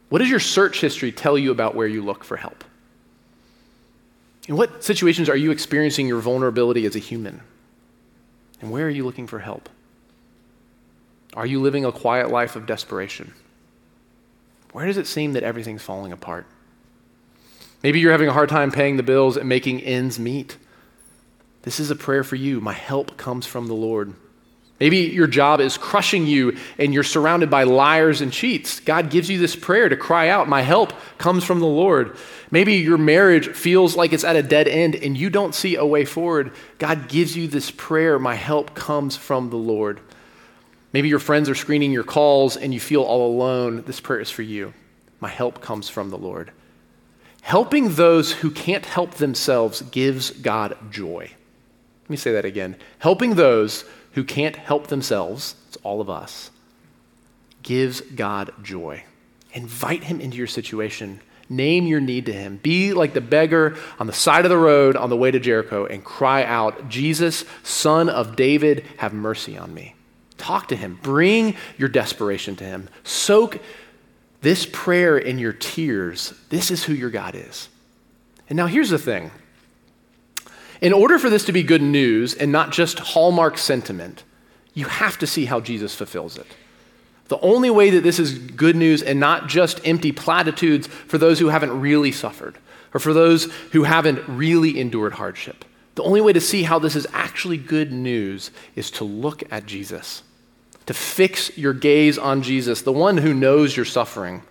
What 0.08 0.18
does 0.18 0.30
your 0.30 0.40
search 0.40 0.80
history 0.80 1.12
tell 1.12 1.38
you 1.38 1.50
about 1.50 1.74
where 1.74 1.86
you 1.86 2.02
look 2.02 2.24
for 2.24 2.36
help? 2.36 2.64
In 4.48 4.56
what 4.56 4.82
situations 4.82 5.28
are 5.28 5.36
you 5.36 5.50
experiencing 5.50 6.08
your 6.08 6.20
vulnerability 6.20 6.86
as 6.86 6.96
a 6.96 7.00
human? 7.00 7.40
And 8.60 8.70
where 8.70 8.86
are 8.86 8.90
you 8.90 9.04
looking 9.04 9.26
for 9.26 9.38
help? 9.38 9.68
Are 11.34 11.46
you 11.46 11.60
living 11.60 11.84
a 11.84 11.92
quiet 11.92 12.30
life 12.30 12.56
of 12.56 12.66
desperation? 12.66 13.32
Where 14.72 14.86
does 14.86 14.96
it 14.96 15.06
seem 15.06 15.32
that 15.34 15.42
everything's 15.42 15.82
falling 15.82 16.12
apart? 16.12 16.46
Maybe 17.82 18.00
you're 18.00 18.12
having 18.12 18.28
a 18.28 18.32
hard 18.32 18.48
time 18.48 18.70
paying 18.70 18.96
the 18.96 19.02
bills 19.02 19.36
and 19.36 19.48
making 19.48 19.80
ends 19.82 20.18
meet. 20.18 20.56
This 21.62 21.80
is 21.80 21.90
a 21.90 21.96
prayer 21.96 22.24
for 22.24 22.36
you. 22.36 22.60
My 22.60 22.72
help 22.72 23.16
comes 23.16 23.46
from 23.46 23.68
the 23.68 23.74
Lord. 23.74 24.14
Maybe 24.80 24.96
your 24.96 25.26
job 25.26 25.60
is 25.60 25.76
crushing 25.76 26.26
you 26.26 26.56
and 26.78 26.94
you're 26.94 27.04
surrounded 27.04 27.50
by 27.50 27.64
liars 27.64 28.22
and 28.22 28.32
cheats. 28.32 28.80
God 28.80 29.10
gives 29.10 29.28
you 29.28 29.38
this 29.38 29.54
prayer 29.54 29.90
to 29.90 29.96
cry 29.96 30.30
out, 30.30 30.48
My 30.48 30.62
help 30.62 30.94
comes 31.18 31.44
from 31.44 31.60
the 31.60 31.66
Lord. 31.66 32.16
Maybe 32.50 32.76
your 32.76 32.96
marriage 32.96 33.48
feels 33.48 33.94
like 33.94 34.14
it's 34.14 34.24
at 34.24 34.36
a 34.36 34.42
dead 34.42 34.66
end 34.66 34.96
and 34.96 35.18
you 35.18 35.28
don't 35.28 35.54
see 35.54 35.76
a 35.76 35.84
way 35.84 36.06
forward. 36.06 36.52
God 36.78 37.08
gives 37.08 37.36
you 37.36 37.46
this 37.46 37.70
prayer, 37.70 38.18
My 38.18 38.34
help 38.34 38.74
comes 38.74 39.18
from 39.18 39.50
the 39.50 39.56
Lord. 39.56 40.00
Maybe 40.94 41.08
your 41.08 41.18
friends 41.18 41.50
are 41.50 41.54
screening 41.54 41.92
your 41.92 42.02
calls 42.02 42.56
and 42.56 42.72
you 42.72 42.80
feel 42.80 43.02
all 43.02 43.30
alone. 43.30 43.84
This 43.86 44.00
prayer 44.00 44.20
is 44.20 44.30
for 44.30 44.42
you. 44.42 44.72
My 45.20 45.28
help 45.28 45.60
comes 45.60 45.90
from 45.90 46.08
the 46.08 46.18
Lord. 46.18 46.52
Helping 47.42 47.94
those 47.94 48.32
who 48.32 48.50
can't 48.50 48.86
help 48.86 49.14
themselves 49.14 49.82
gives 49.82 50.30
God 50.30 50.76
joy. 50.90 51.30
Let 52.02 52.10
me 52.10 52.16
say 52.16 52.32
that 52.32 52.44
again. 52.44 52.76
Helping 52.98 53.34
those 53.34 53.84
who 54.12 54.24
can't 54.24 54.56
help 54.56 54.88
themselves, 54.88 55.54
it's 55.68 55.78
all 55.82 56.00
of 56.00 56.10
us, 56.10 56.50
gives 57.62 58.00
God 58.00 58.52
joy. 58.62 59.04
Invite 59.52 60.04
him 60.04 60.20
into 60.20 60.36
your 60.36 60.46
situation. 60.46 61.20
Name 61.48 61.86
your 61.86 62.00
need 62.00 62.26
to 62.26 62.32
him. 62.32 62.58
Be 62.62 62.92
like 62.92 63.12
the 63.12 63.20
beggar 63.20 63.76
on 63.98 64.06
the 64.06 64.12
side 64.12 64.44
of 64.44 64.50
the 64.50 64.56
road 64.56 64.94
on 64.96 65.10
the 65.10 65.16
way 65.16 65.32
to 65.32 65.40
Jericho 65.40 65.84
and 65.84 66.04
cry 66.04 66.44
out, 66.44 66.88
Jesus, 66.88 67.44
son 67.64 68.08
of 68.08 68.36
David, 68.36 68.84
have 68.98 69.12
mercy 69.12 69.58
on 69.58 69.74
me. 69.74 69.96
Talk 70.38 70.68
to 70.68 70.76
him. 70.76 70.98
Bring 71.02 71.56
your 71.76 71.88
desperation 71.88 72.54
to 72.56 72.64
him. 72.64 72.88
Soak 73.02 73.58
this 74.40 74.66
prayer 74.72 75.18
in 75.18 75.38
your 75.38 75.52
tears. 75.52 76.32
This 76.48 76.70
is 76.70 76.84
who 76.84 76.94
your 76.94 77.10
God 77.10 77.34
is. 77.34 77.68
And 78.48 78.56
now 78.56 78.66
here's 78.66 78.90
the 78.90 78.98
thing 78.98 79.32
in 80.80 80.92
order 80.92 81.18
for 81.18 81.28
this 81.28 81.44
to 81.44 81.52
be 81.52 81.62
good 81.62 81.82
news 81.82 82.34
and 82.34 82.50
not 82.50 82.72
just 82.72 82.98
hallmark 82.98 83.58
sentiment, 83.58 84.24
you 84.74 84.86
have 84.86 85.18
to 85.18 85.26
see 85.26 85.44
how 85.44 85.60
Jesus 85.60 85.94
fulfills 85.94 86.38
it. 86.38 86.46
The 87.28 87.40
only 87.40 87.70
way 87.70 87.90
that 87.90 88.02
this 88.02 88.18
is 88.18 88.38
good 88.38 88.76
news 88.76 89.02
and 89.02 89.20
not 89.20 89.46
just 89.46 89.86
empty 89.86 90.10
platitudes 90.10 90.86
for 90.86 91.18
those 91.18 91.38
who 91.38 91.48
haven't 91.48 91.80
really 91.80 92.12
suffered 92.12 92.58
or 92.92 92.98
for 92.98 93.12
those 93.12 93.44
who 93.72 93.84
haven't 93.84 94.26
really 94.26 94.80
endured 94.80 95.12
hardship. 95.14 95.64
The 95.94 96.02
only 96.02 96.20
way 96.20 96.32
to 96.32 96.40
see 96.40 96.62
how 96.62 96.78
this 96.78 96.96
is 96.96 97.06
actually 97.12 97.58
good 97.58 97.92
news 97.92 98.50
is 98.74 98.90
to 98.92 99.04
look 99.04 99.42
at 99.52 99.66
Jesus, 99.66 100.22
to 100.86 100.94
fix 100.94 101.56
your 101.56 101.74
gaze 101.74 102.18
on 102.18 102.42
Jesus, 102.42 102.82
the 102.82 102.92
one 102.92 103.18
who 103.18 103.34
knows 103.34 103.76
your 103.76 103.84
suffering. 103.86 104.42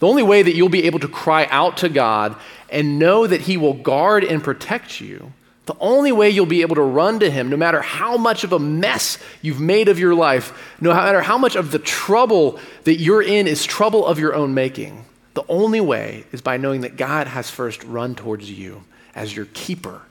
The 0.00 0.08
only 0.08 0.22
way 0.22 0.42
that 0.42 0.54
you'll 0.54 0.68
be 0.68 0.84
able 0.84 0.98
to 1.00 1.08
cry 1.08 1.46
out 1.50 1.76
to 1.78 1.88
God 1.88 2.36
and 2.70 2.98
know 2.98 3.26
that 3.26 3.42
He 3.42 3.56
will 3.56 3.74
guard 3.74 4.24
and 4.24 4.42
protect 4.42 5.00
you 5.00 5.32
the 5.70 5.76
only 5.78 6.10
way 6.10 6.28
you'll 6.28 6.46
be 6.46 6.62
able 6.62 6.74
to 6.74 6.82
run 6.82 7.20
to 7.20 7.30
Him, 7.30 7.48
no 7.48 7.56
matter 7.56 7.80
how 7.80 8.16
much 8.16 8.42
of 8.42 8.52
a 8.52 8.58
mess 8.58 9.18
you've 9.40 9.60
made 9.60 9.86
of 9.86 10.00
your 10.00 10.16
life, 10.16 10.74
no 10.80 10.92
matter 10.92 11.20
how 11.20 11.38
much 11.38 11.54
of 11.54 11.70
the 11.70 11.78
trouble 11.78 12.58
that 12.82 12.98
you're 12.98 13.22
in 13.22 13.46
is 13.46 13.64
trouble 13.64 14.04
of 14.04 14.18
your 14.18 14.34
own 14.34 14.52
making, 14.52 15.04
the 15.34 15.44
only 15.48 15.80
way 15.80 16.24
is 16.32 16.42
by 16.42 16.56
knowing 16.56 16.80
that 16.80 16.96
God 16.96 17.28
has 17.28 17.50
first 17.50 17.84
run 17.84 18.16
towards 18.16 18.50
you 18.50 18.82
as 19.14 19.36
your 19.36 19.46
keeper. 19.54 20.02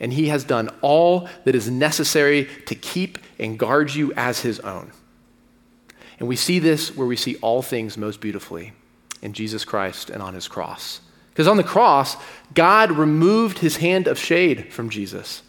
And 0.00 0.10
He 0.10 0.28
has 0.28 0.42
done 0.42 0.70
all 0.80 1.28
that 1.44 1.54
is 1.54 1.70
necessary 1.70 2.48
to 2.64 2.74
keep 2.74 3.18
and 3.38 3.58
guard 3.58 3.94
you 3.94 4.10
as 4.14 4.40
His 4.40 4.58
own. 4.60 4.90
And 6.18 6.26
we 6.26 6.36
see 6.36 6.60
this 6.60 6.96
where 6.96 7.06
we 7.06 7.16
see 7.16 7.36
all 7.42 7.60
things 7.60 7.98
most 7.98 8.22
beautifully 8.22 8.72
in 9.20 9.34
Jesus 9.34 9.66
Christ 9.66 10.08
and 10.08 10.22
on 10.22 10.32
His 10.32 10.48
cross. 10.48 11.02
Because 11.34 11.48
on 11.48 11.56
the 11.56 11.64
cross, 11.64 12.16
God 12.54 12.92
removed 12.92 13.58
his 13.58 13.78
hand 13.78 14.06
of 14.06 14.18
shade 14.18 14.72
from 14.72 14.88
Jesus. 14.88 15.42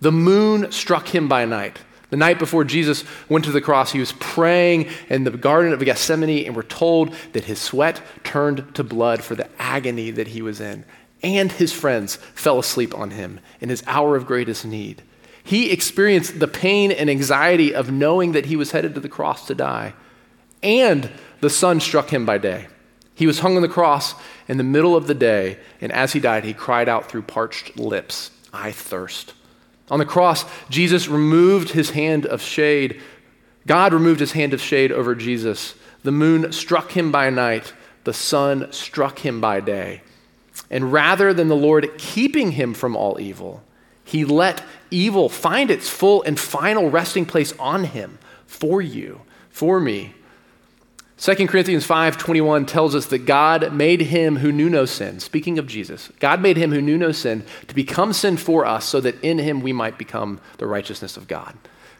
The 0.00 0.12
moon 0.12 0.70
struck 0.70 1.08
him 1.08 1.26
by 1.26 1.44
night. 1.44 1.80
The 2.10 2.16
night 2.16 2.38
before 2.38 2.62
Jesus 2.62 3.04
went 3.28 3.44
to 3.46 3.50
the 3.50 3.60
cross, 3.60 3.90
he 3.90 3.98
was 3.98 4.12
praying 4.12 4.88
in 5.08 5.24
the 5.24 5.30
Garden 5.30 5.72
of 5.72 5.84
Gethsemane, 5.84 6.46
and 6.46 6.54
we're 6.54 6.62
told 6.62 7.14
that 7.32 7.44
his 7.44 7.58
sweat 7.58 8.02
turned 8.22 8.74
to 8.76 8.84
blood 8.84 9.24
for 9.24 9.34
the 9.34 9.48
agony 9.58 10.10
that 10.12 10.28
he 10.28 10.42
was 10.42 10.60
in. 10.60 10.84
And 11.22 11.50
his 11.50 11.72
friends 11.72 12.16
fell 12.16 12.58
asleep 12.58 12.96
on 12.96 13.12
him 13.12 13.40
in 13.60 13.68
his 13.68 13.82
hour 13.86 14.14
of 14.14 14.26
greatest 14.26 14.64
need. 14.64 15.02
He 15.42 15.70
experienced 15.72 16.38
the 16.38 16.48
pain 16.48 16.92
and 16.92 17.10
anxiety 17.10 17.74
of 17.74 17.90
knowing 17.90 18.32
that 18.32 18.46
he 18.46 18.56
was 18.56 18.70
headed 18.70 18.94
to 18.94 19.00
the 19.00 19.08
cross 19.08 19.46
to 19.46 19.54
die. 19.54 19.94
And 20.62 21.10
the 21.40 21.50
sun 21.50 21.80
struck 21.80 22.12
him 22.12 22.24
by 22.24 22.38
day. 22.38 22.68
He 23.14 23.26
was 23.26 23.40
hung 23.40 23.56
on 23.56 23.62
the 23.62 23.68
cross 23.68 24.14
in 24.48 24.56
the 24.56 24.64
middle 24.64 24.96
of 24.96 25.06
the 25.06 25.14
day, 25.14 25.58
and 25.80 25.92
as 25.92 26.12
he 26.12 26.20
died, 26.20 26.44
he 26.44 26.54
cried 26.54 26.88
out 26.88 27.08
through 27.08 27.22
parched 27.22 27.78
lips, 27.78 28.30
I 28.52 28.72
thirst. 28.72 29.34
On 29.90 29.98
the 29.98 30.06
cross, 30.06 30.44
Jesus 30.70 31.08
removed 31.08 31.70
his 31.70 31.90
hand 31.90 32.24
of 32.24 32.40
shade. 32.40 33.00
God 33.66 33.92
removed 33.92 34.20
his 34.20 34.32
hand 34.32 34.54
of 34.54 34.60
shade 34.60 34.90
over 34.90 35.14
Jesus. 35.14 35.74
The 36.02 36.12
moon 36.12 36.52
struck 36.52 36.92
him 36.92 37.12
by 37.12 37.30
night, 37.30 37.74
the 38.04 38.14
sun 38.14 38.72
struck 38.72 39.20
him 39.20 39.40
by 39.40 39.60
day. 39.60 40.02
And 40.70 40.92
rather 40.92 41.34
than 41.34 41.48
the 41.48 41.56
Lord 41.56 41.98
keeping 41.98 42.52
him 42.52 42.74
from 42.74 42.96
all 42.96 43.20
evil, 43.20 43.62
he 44.04 44.24
let 44.24 44.62
evil 44.90 45.28
find 45.28 45.70
its 45.70 45.88
full 45.88 46.22
and 46.22 46.38
final 46.38 46.90
resting 46.90 47.26
place 47.26 47.52
on 47.58 47.84
him 47.84 48.18
for 48.46 48.82
you, 48.82 49.20
for 49.50 49.78
me, 49.78 50.14
2 51.22 51.46
Corinthians 51.46 51.86
5:21 51.86 52.66
tells 52.66 52.96
us 52.96 53.06
that 53.06 53.26
God 53.26 53.72
made 53.72 54.00
him 54.00 54.38
who 54.38 54.50
knew 54.50 54.68
no 54.68 54.84
sin, 54.84 55.20
speaking 55.20 55.56
of 55.56 55.68
Jesus. 55.68 56.10
God 56.18 56.42
made 56.42 56.56
him 56.56 56.72
who 56.72 56.82
knew 56.82 56.98
no 56.98 57.12
sin 57.12 57.44
to 57.68 57.76
become 57.76 58.12
sin 58.12 58.36
for 58.36 58.66
us 58.66 58.84
so 58.84 59.00
that 59.00 59.22
in 59.22 59.38
him 59.38 59.60
we 59.60 59.72
might 59.72 59.96
become 59.96 60.40
the 60.58 60.66
righteousness 60.66 61.16
of 61.16 61.28
God. 61.28 61.56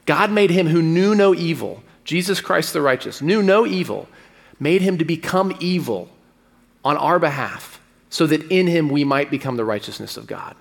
God 0.06 0.32
made 0.32 0.50
him 0.50 0.66
who 0.66 0.82
knew 0.82 1.14
no 1.14 1.37
evil, 1.37 1.85
Jesus 2.02 2.40
Christ 2.40 2.72
the 2.72 2.82
righteous, 2.82 3.22
knew 3.22 3.44
no 3.44 3.64
evil, 3.64 4.08
made 4.58 4.82
him 4.82 4.98
to 4.98 5.04
become 5.04 5.56
evil 5.61 6.08
on 6.85 6.96
our 6.96 7.20
behalf 7.20 7.80
so 8.11 8.26
that 8.26 8.42
in 8.50 8.66
him 8.66 8.88
we 8.88 9.04
might 9.04 9.30
become 9.30 9.56
the 9.56 9.64
righteousness 9.64 10.16
of 10.16 10.26
God. 10.26 10.56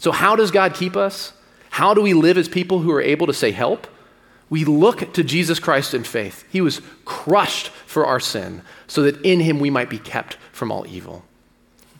So 0.00 0.10
how 0.10 0.34
does 0.34 0.50
God 0.50 0.74
keep 0.74 0.96
us? 0.96 1.34
How 1.70 1.94
do 1.94 2.02
we 2.02 2.14
live 2.14 2.36
as 2.36 2.48
people 2.48 2.80
who 2.80 2.90
are 2.90 3.00
able 3.00 3.28
to 3.28 3.32
say 3.32 3.52
help? 3.52 3.86
We 4.48 4.64
look 4.64 5.12
to 5.14 5.24
Jesus 5.24 5.58
Christ 5.58 5.92
in 5.92 6.04
faith. 6.04 6.44
He 6.50 6.60
was 6.60 6.80
crushed 7.04 7.68
for 7.68 8.06
our 8.06 8.20
sin 8.20 8.62
so 8.86 9.02
that 9.02 9.20
in 9.22 9.40
him 9.40 9.58
we 9.58 9.70
might 9.70 9.90
be 9.90 9.98
kept 9.98 10.36
from 10.52 10.70
all 10.70 10.86
evil. 10.86 11.24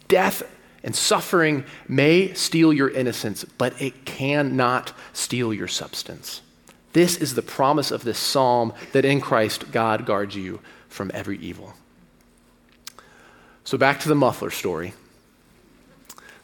Death 0.09 0.43
and 0.85 0.95
suffering 0.95 1.65
may 1.89 2.33
steal 2.35 2.73
your 2.73 2.89
innocence, 2.89 3.45
but 3.59 3.81
it 3.83 4.05
cannot 4.05 4.93
steal 5.13 5.53
your 5.53 5.67
substance. 5.67 6.43
This 6.93 7.17
is 7.17 7.35
the 7.35 7.43
promise 7.43 7.91
of 7.91 8.05
this 8.05 8.19
psalm 8.19 8.73
that 8.93 9.05
in 9.05 9.21
Christ 9.21 9.73
God 9.73 10.07
guards 10.07 10.37
you 10.37 10.61
from 10.89 11.11
every 11.13 11.39
evil. 11.39 11.75
So 13.65 13.77
back 13.77 13.99
to 14.01 14.09
the 14.09 14.15
muffler 14.15 14.51
story. 14.51 14.95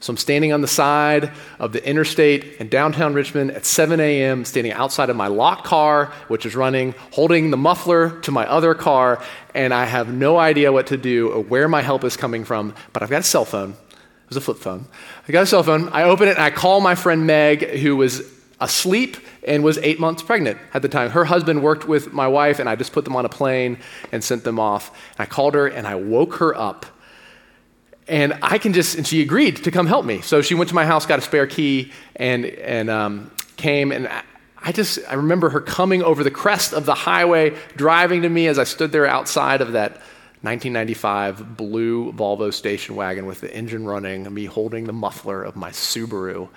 So 0.02 0.10
I'm 0.10 0.16
standing 0.16 0.52
on 0.52 0.62
the 0.62 0.68
side 0.68 1.30
of 1.60 1.70
the 1.70 1.88
interstate 1.88 2.56
in 2.56 2.68
downtown 2.68 3.14
Richmond 3.14 3.52
at 3.52 3.64
7 3.64 4.00
a.m., 4.00 4.44
standing 4.44 4.72
outside 4.72 5.10
of 5.10 5.16
my 5.16 5.28
locked 5.28 5.64
car, 5.64 6.06
which 6.26 6.44
is 6.44 6.56
running, 6.56 6.96
holding 7.12 7.52
the 7.52 7.56
muffler 7.56 8.20
to 8.22 8.32
my 8.32 8.44
other 8.46 8.74
car, 8.74 9.22
and 9.54 9.72
I 9.72 9.84
have 9.84 10.12
no 10.12 10.38
idea 10.38 10.72
what 10.72 10.88
to 10.88 10.96
do 10.96 11.30
or 11.30 11.40
where 11.40 11.68
my 11.68 11.82
help 11.82 12.02
is 12.02 12.16
coming 12.16 12.44
from, 12.44 12.74
but 12.92 13.04
I've 13.04 13.10
got 13.10 13.20
a 13.20 13.24
cell 13.24 13.44
phone. 13.44 13.70
It 13.70 14.28
was 14.28 14.36
a 14.36 14.40
flip 14.40 14.56
phone. 14.56 14.86
I 15.28 15.30
got 15.30 15.44
a 15.44 15.46
cell 15.46 15.62
phone. 15.62 15.88
I 15.90 16.02
open 16.02 16.26
it 16.26 16.32
and 16.32 16.42
I 16.42 16.50
call 16.50 16.80
my 16.80 16.96
friend 16.96 17.24
Meg, 17.24 17.62
who 17.68 17.96
was 17.96 18.28
asleep 18.58 19.18
and 19.46 19.62
was 19.62 19.78
eight 19.78 20.00
months 20.00 20.20
pregnant 20.20 20.58
at 20.74 20.82
the 20.82 20.88
time. 20.88 21.10
Her 21.10 21.26
husband 21.26 21.62
worked 21.62 21.86
with 21.86 22.12
my 22.12 22.26
wife, 22.26 22.58
and 22.58 22.68
I 22.68 22.74
just 22.74 22.92
put 22.92 23.04
them 23.04 23.14
on 23.14 23.24
a 23.24 23.28
plane 23.28 23.78
and 24.10 24.24
sent 24.24 24.42
them 24.42 24.58
off. 24.58 24.90
And 25.12 25.20
I 25.20 25.26
called 25.26 25.54
her 25.54 25.68
and 25.68 25.86
I 25.86 25.94
woke 25.94 26.34
her 26.36 26.56
up 26.56 26.86
and 28.12 28.38
I 28.42 28.58
can 28.58 28.74
just, 28.74 28.94
and 28.94 29.06
she 29.06 29.22
agreed 29.22 29.64
to 29.64 29.70
come 29.70 29.86
help 29.86 30.04
me. 30.04 30.20
So 30.20 30.42
she 30.42 30.54
went 30.54 30.68
to 30.68 30.74
my 30.74 30.84
house, 30.84 31.06
got 31.06 31.18
a 31.18 31.22
spare 31.22 31.46
key, 31.46 31.92
and, 32.14 32.44
and 32.44 32.90
um, 32.90 33.30
came. 33.56 33.90
And 33.90 34.06
I 34.58 34.70
just, 34.70 34.98
I 35.08 35.14
remember 35.14 35.48
her 35.48 35.62
coming 35.62 36.02
over 36.02 36.22
the 36.22 36.30
crest 36.30 36.74
of 36.74 36.84
the 36.84 36.94
highway, 36.94 37.56
driving 37.74 38.20
to 38.20 38.28
me 38.28 38.48
as 38.48 38.58
I 38.58 38.64
stood 38.64 38.92
there 38.92 39.06
outside 39.06 39.62
of 39.62 39.72
that 39.72 39.92
1995 40.42 41.56
blue 41.56 42.12
Volvo 42.12 42.52
station 42.52 42.96
wagon 42.96 43.24
with 43.24 43.40
the 43.40 43.50
engine 43.50 43.86
running, 43.86 44.32
me 44.34 44.44
holding 44.44 44.84
the 44.84 44.92
muffler 44.92 45.42
of 45.42 45.56
my 45.56 45.70
Subaru. 45.70 46.50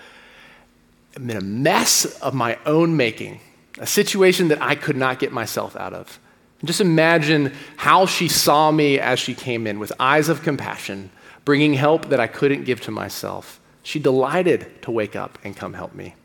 I'm 1.15 1.29
in 1.29 1.37
a 1.37 1.41
mess 1.41 2.19
of 2.19 2.33
my 2.33 2.59
own 2.65 2.97
making, 2.97 3.39
a 3.79 3.87
situation 3.87 4.49
that 4.49 4.61
I 4.61 4.75
could 4.75 4.97
not 4.97 5.19
get 5.19 5.31
myself 5.31 5.77
out 5.77 5.93
of. 5.93 6.19
Just 6.63 6.81
imagine 6.81 7.53
how 7.77 8.05
she 8.05 8.27
saw 8.27 8.71
me 8.71 8.99
as 8.99 9.19
she 9.19 9.33
came 9.33 9.67
in 9.67 9.79
with 9.79 9.91
eyes 9.99 10.29
of 10.29 10.41
compassion 10.41 11.11
bringing 11.45 11.75
help 11.75 12.09
that 12.09 12.19
I 12.19 12.27
couldn't 12.27 12.63
give 12.63 12.81
to 12.81 12.91
myself. 12.91 13.59
She 13.83 13.99
delighted 13.99 14.81
to 14.81 14.91
wake 14.91 15.15
up 15.15 15.37
and 15.43 15.55
come 15.55 15.73
help 15.73 15.93
me. 15.93 16.15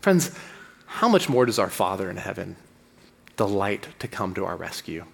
Friends, 0.00 0.36
how 0.86 1.08
much 1.08 1.28
more 1.28 1.44
does 1.44 1.58
our 1.58 1.68
Father 1.68 2.10
in 2.10 2.16
heaven 2.16 2.56
delight 3.36 3.88
to 3.98 4.08
come 4.08 4.32
to 4.32 4.46
our 4.46 4.56
rescue, 4.56 5.04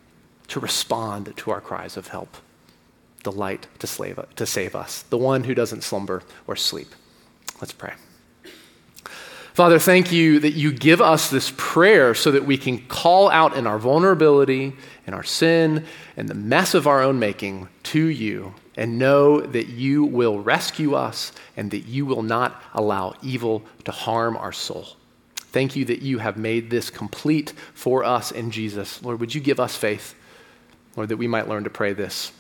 to 0.46 0.60
respond 0.60 1.34
to 1.36 1.50
our 1.50 1.60
cries 1.60 1.96
of 1.96 2.08
help? 2.08 2.36
Delight 3.24 3.66
to, 3.80 3.86
slave, 3.86 4.20
to 4.36 4.46
save 4.46 4.76
us, 4.76 5.02
the 5.02 5.18
one 5.18 5.44
who 5.44 5.54
doesn't 5.54 5.82
slumber 5.82 6.22
or 6.46 6.54
sleep. 6.54 6.88
Let's 7.60 7.72
pray. 7.72 7.94
Father, 9.54 9.78
thank 9.78 10.10
you 10.12 10.40
that 10.40 10.52
you 10.52 10.72
give 10.72 11.02
us 11.02 11.28
this 11.28 11.52
prayer 11.58 12.14
so 12.14 12.30
that 12.30 12.46
we 12.46 12.56
can 12.56 12.78
call 12.86 13.30
out 13.30 13.54
in 13.54 13.66
our 13.66 13.78
vulnerability, 13.78 14.72
in 15.06 15.12
our 15.12 15.22
sin, 15.22 15.84
and 16.16 16.28
the 16.28 16.34
mess 16.34 16.72
of 16.72 16.86
our 16.86 17.02
own 17.02 17.18
making 17.18 17.68
to 17.82 18.06
you 18.06 18.54
and 18.76 18.98
know 18.98 19.40
that 19.40 19.68
you 19.68 20.04
will 20.04 20.40
rescue 20.40 20.94
us 20.94 21.32
and 21.56 21.70
that 21.70 21.80
you 21.80 22.06
will 22.06 22.22
not 22.22 22.62
allow 22.72 23.14
evil 23.22 23.62
to 23.84 23.92
harm 23.92 24.38
our 24.38 24.52
soul. 24.52 24.86
Thank 25.36 25.76
you 25.76 25.84
that 25.84 26.00
you 26.00 26.18
have 26.18 26.38
made 26.38 26.70
this 26.70 26.88
complete 26.88 27.52
for 27.74 28.04
us 28.04 28.32
in 28.32 28.50
Jesus. 28.50 29.02
Lord, 29.02 29.20
would 29.20 29.34
you 29.34 29.40
give 29.42 29.60
us 29.60 29.76
faith, 29.76 30.14
Lord, 30.96 31.10
that 31.10 31.18
we 31.18 31.28
might 31.28 31.48
learn 31.48 31.64
to 31.64 31.70
pray 31.70 31.92
this? 31.92 32.32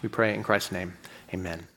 We 0.00 0.08
pray 0.08 0.32
in 0.34 0.44
Christ's 0.44 0.70
name. 0.70 0.92
Amen. 1.34 1.71